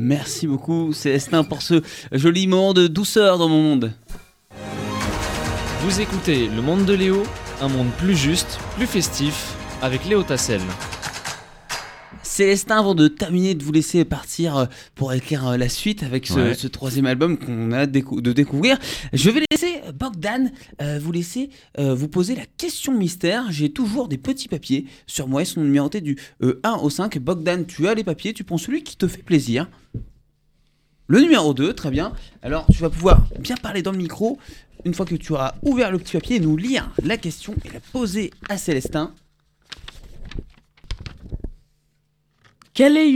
Merci 0.06 0.48
beaucoup, 0.48 0.92
Célestin, 0.92 1.46
pour 1.46 1.62
ce 1.62 1.82
joli 2.12 2.46
moment 2.46 2.74
de 2.74 2.88
douceur 2.88 3.38
dans 3.38 3.48
mon 3.48 3.62
monde. 3.64 3.94
Vous 5.80 6.02
écoutez 6.02 6.50
Le 6.54 6.62
Monde 6.62 6.84
de 6.84 6.94
Léo, 6.94 7.24
un 7.62 7.70
monde 7.70 7.88
plus 7.98 8.18
juste, 8.18 8.60
plus 8.76 8.86
festif, 8.86 9.56
avec 9.82 10.04
Léo 10.04 10.22
Tassel. 10.22 10.60
Célestin, 12.38 12.80
avant 12.80 12.96
de 12.96 13.08
terminer, 13.08 13.54
de 13.54 13.64
vous 13.64 13.72
laisser 13.72 14.06
partir 14.06 14.58
euh, 14.58 14.66
pour 14.96 15.14
écrire 15.14 15.48
euh, 15.50 15.56
la 15.58 15.70
suite 15.70 16.02
avec 16.02 16.26
ce, 16.26 16.34
Ouais. 16.34 16.54
ce 16.56 16.66
troisième 16.68 17.06
album 17.06 17.38
qu'on 17.38 17.72
a 17.72 17.86
décou- 17.86 18.22
de 18.22 18.34
découvrir, 18.34 18.80
je 19.14 19.30
vais 19.30 19.44
laisser 19.52 19.82
Bogdan 19.94 20.52
euh, 20.82 20.98
vous 21.00 21.12
laisser 21.12 21.52
euh, 21.78 21.94
vous 21.94 22.08
poser 22.08 22.34
la 22.36 22.48
question 22.58 22.92
mystère. 22.98 23.52
J'ai 23.52 23.70
toujours 23.72 24.08
des 24.08 24.18
petits 24.18 24.48
papiers 24.48 24.86
sur 25.06 25.28
moi, 25.28 25.44
ils 25.44 25.46
sont 25.46 25.62
numérotés 25.62 26.02
du 26.02 26.18
euh, 26.42 26.60
1 26.64 26.78
au 26.78 26.90
5. 26.90 27.20
Bogdan, 27.20 27.66
tu 27.68 27.88
as 27.88 27.94
les 27.94 28.04
papiers, 28.04 28.34
tu 28.34 28.44
prends 28.44 28.58
celui 28.58 28.82
qui 28.82 28.98
te 28.98 29.08
fait 29.08 29.22
plaisir. 29.22 29.70
Le 31.06 31.20
numéro 31.20 31.54
2, 31.54 31.74
très 31.74 31.92
bien. 31.92 32.14
Alors, 32.42 32.66
tu 32.72 32.80
vas 32.80 32.90
pouvoir 32.90 33.28
bien 33.40 33.58
parler 33.58 33.84
dans 33.84 33.92
le 33.92 34.00
micro 34.00 34.40
une 34.86 34.96
fois 34.96 35.06
que 35.06 35.14
tu 35.16 35.34
auras 35.34 35.54
ouvert 35.62 35.92
le 35.92 36.00
petit 36.00 36.14
papier 36.14 36.38
et 36.38 36.40
nous 36.40 36.58
lire 36.58 36.90
la 37.04 37.18
question 37.18 37.54
et 37.64 37.70
la 37.72 37.80
poser 37.92 38.32
à 38.50 38.58
Célestin. 38.58 39.14
Quel 42.74 42.98
est, 42.98 43.12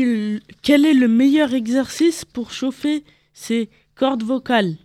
le, 0.93 1.07
meilleur 1.07 1.55
exercice 1.55 2.25
pour 2.25 2.51
chauffer 2.51 3.03
ses 3.33 3.69
cordes 3.95 4.21
vocales? 4.21 4.75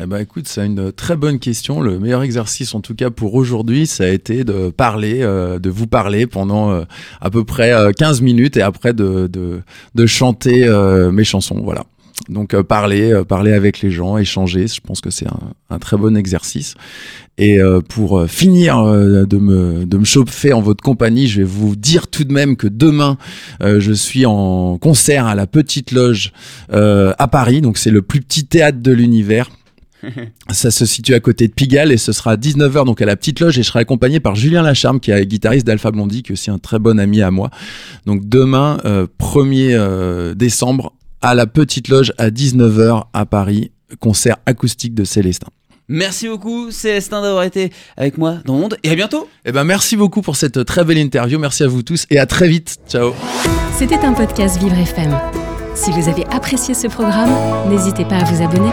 Eh 0.00 0.06
ben, 0.06 0.18
écoute, 0.18 0.46
c'est 0.46 0.64
une 0.64 0.92
très 0.92 1.16
bonne 1.16 1.40
question. 1.40 1.80
Le 1.80 1.98
meilleur 1.98 2.22
exercice, 2.22 2.74
en 2.74 2.80
tout 2.80 2.94
cas 2.94 3.10
pour 3.10 3.34
aujourd'hui, 3.34 3.86
ça 3.86 4.04
a 4.04 4.08
été 4.08 4.44
de 4.44 4.70
parler, 4.70 5.22
euh, 5.22 5.58
de 5.58 5.70
vous 5.70 5.86
parler 5.88 6.26
pendant 6.26 6.70
euh, 6.70 6.84
à 7.20 7.30
peu 7.30 7.44
près 7.44 7.72
euh, 7.72 7.90
15 7.92 8.20
minutes 8.20 8.56
et 8.56 8.62
après 8.62 8.92
de 8.92 9.62
chanter 10.06 10.68
euh, 10.68 11.10
mes 11.10 11.24
chansons. 11.24 11.60
Voilà. 11.64 11.84
Donc 12.28 12.54
euh, 12.54 12.62
parler, 12.62 13.12
euh, 13.12 13.24
parler 13.24 13.52
avec 13.52 13.80
les 13.82 13.90
gens, 13.90 14.16
échanger, 14.16 14.66
je 14.66 14.80
pense 14.80 15.00
que 15.00 15.10
c'est 15.10 15.26
un, 15.26 15.52
un 15.70 15.78
très 15.78 15.96
bon 15.96 16.16
exercice. 16.16 16.74
Et 17.38 17.60
euh, 17.60 17.80
pour 17.80 18.18
euh, 18.18 18.26
finir 18.26 18.78
euh, 18.78 19.26
de, 19.26 19.36
me, 19.36 19.84
de 19.84 19.98
me 19.98 20.04
chauffer 20.04 20.52
en 20.52 20.60
votre 20.62 20.82
compagnie, 20.82 21.28
je 21.28 21.38
vais 21.42 21.46
vous 21.46 21.76
dire 21.76 22.08
tout 22.08 22.24
de 22.24 22.32
même 22.32 22.56
que 22.56 22.66
demain, 22.66 23.18
euh, 23.62 23.78
je 23.78 23.92
suis 23.92 24.24
en 24.26 24.78
concert 24.78 25.26
à 25.26 25.34
la 25.34 25.46
Petite 25.46 25.92
Loge 25.92 26.32
euh, 26.72 27.12
à 27.18 27.28
Paris. 27.28 27.60
Donc 27.60 27.76
c'est 27.78 27.90
le 27.90 28.02
plus 28.02 28.20
petit 28.22 28.46
théâtre 28.46 28.78
de 28.80 28.92
l'univers. 28.92 29.50
Ça 30.50 30.70
se 30.70 30.86
situe 30.86 31.14
à 31.14 31.20
côté 31.20 31.48
de 31.48 31.52
Pigalle 31.52 31.90
et 31.90 31.96
ce 31.96 32.12
sera 32.12 32.32
à 32.32 32.36
19h 32.36 32.84
donc 32.84 33.00
à 33.02 33.06
la 33.06 33.16
petite 33.16 33.40
loge 33.40 33.58
et 33.58 33.62
je 33.62 33.68
serai 33.68 33.80
accompagné 33.80 34.20
par 34.20 34.34
Julien 34.34 34.62
Lacharme 34.62 35.00
qui 35.00 35.10
est 35.10 35.26
guitariste 35.26 35.66
d'Alpha 35.66 35.90
Blondie 35.90 36.22
qui 36.22 36.32
est 36.32 36.34
aussi 36.34 36.50
un 36.50 36.58
très 36.58 36.78
bon 36.78 37.00
ami 37.00 37.22
à 37.22 37.30
moi. 37.30 37.50
Donc 38.04 38.28
demain 38.28 38.78
euh, 38.84 39.06
1er 39.18 39.70
euh, 39.72 40.34
décembre 40.34 40.92
à 41.22 41.34
la 41.34 41.46
petite 41.46 41.88
loge 41.88 42.12
à 42.18 42.30
19h 42.30 43.04
à 43.12 43.26
Paris, 43.26 43.72
concert 44.00 44.36
acoustique 44.46 44.94
de 44.94 45.04
Célestin. 45.04 45.48
Merci 45.88 46.28
beaucoup 46.28 46.70
Célestin 46.72 47.22
d'avoir 47.22 47.44
été 47.44 47.72
avec 47.96 48.18
moi 48.18 48.38
dans 48.44 48.54
Monde 48.54 48.76
et 48.82 48.90
à 48.90 48.94
bientôt 48.96 49.28
Eh 49.44 49.52
ben 49.52 49.62
merci 49.62 49.96
beaucoup 49.96 50.20
pour 50.20 50.34
cette 50.34 50.64
très 50.64 50.84
belle 50.84 50.98
interview, 50.98 51.38
merci 51.38 51.62
à 51.62 51.68
vous 51.68 51.82
tous 51.82 52.06
et 52.10 52.18
à 52.18 52.26
très 52.26 52.48
vite. 52.48 52.76
Ciao. 52.88 53.12
C'était 53.78 53.98
un 53.98 54.12
podcast 54.12 54.58
Vivre 54.58 54.76
FM. 54.76 55.16
Si 55.74 55.92
vous 55.92 56.08
avez 56.08 56.24
apprécié 56.26 56.74
ce 56.74 56.88
programme, 56.88 57.30
n'hésitez 57.68 58.04
pas 58.04 58.16
à 58.16 58.24
vous 58.24 58.42
abonner. 58.42 58.70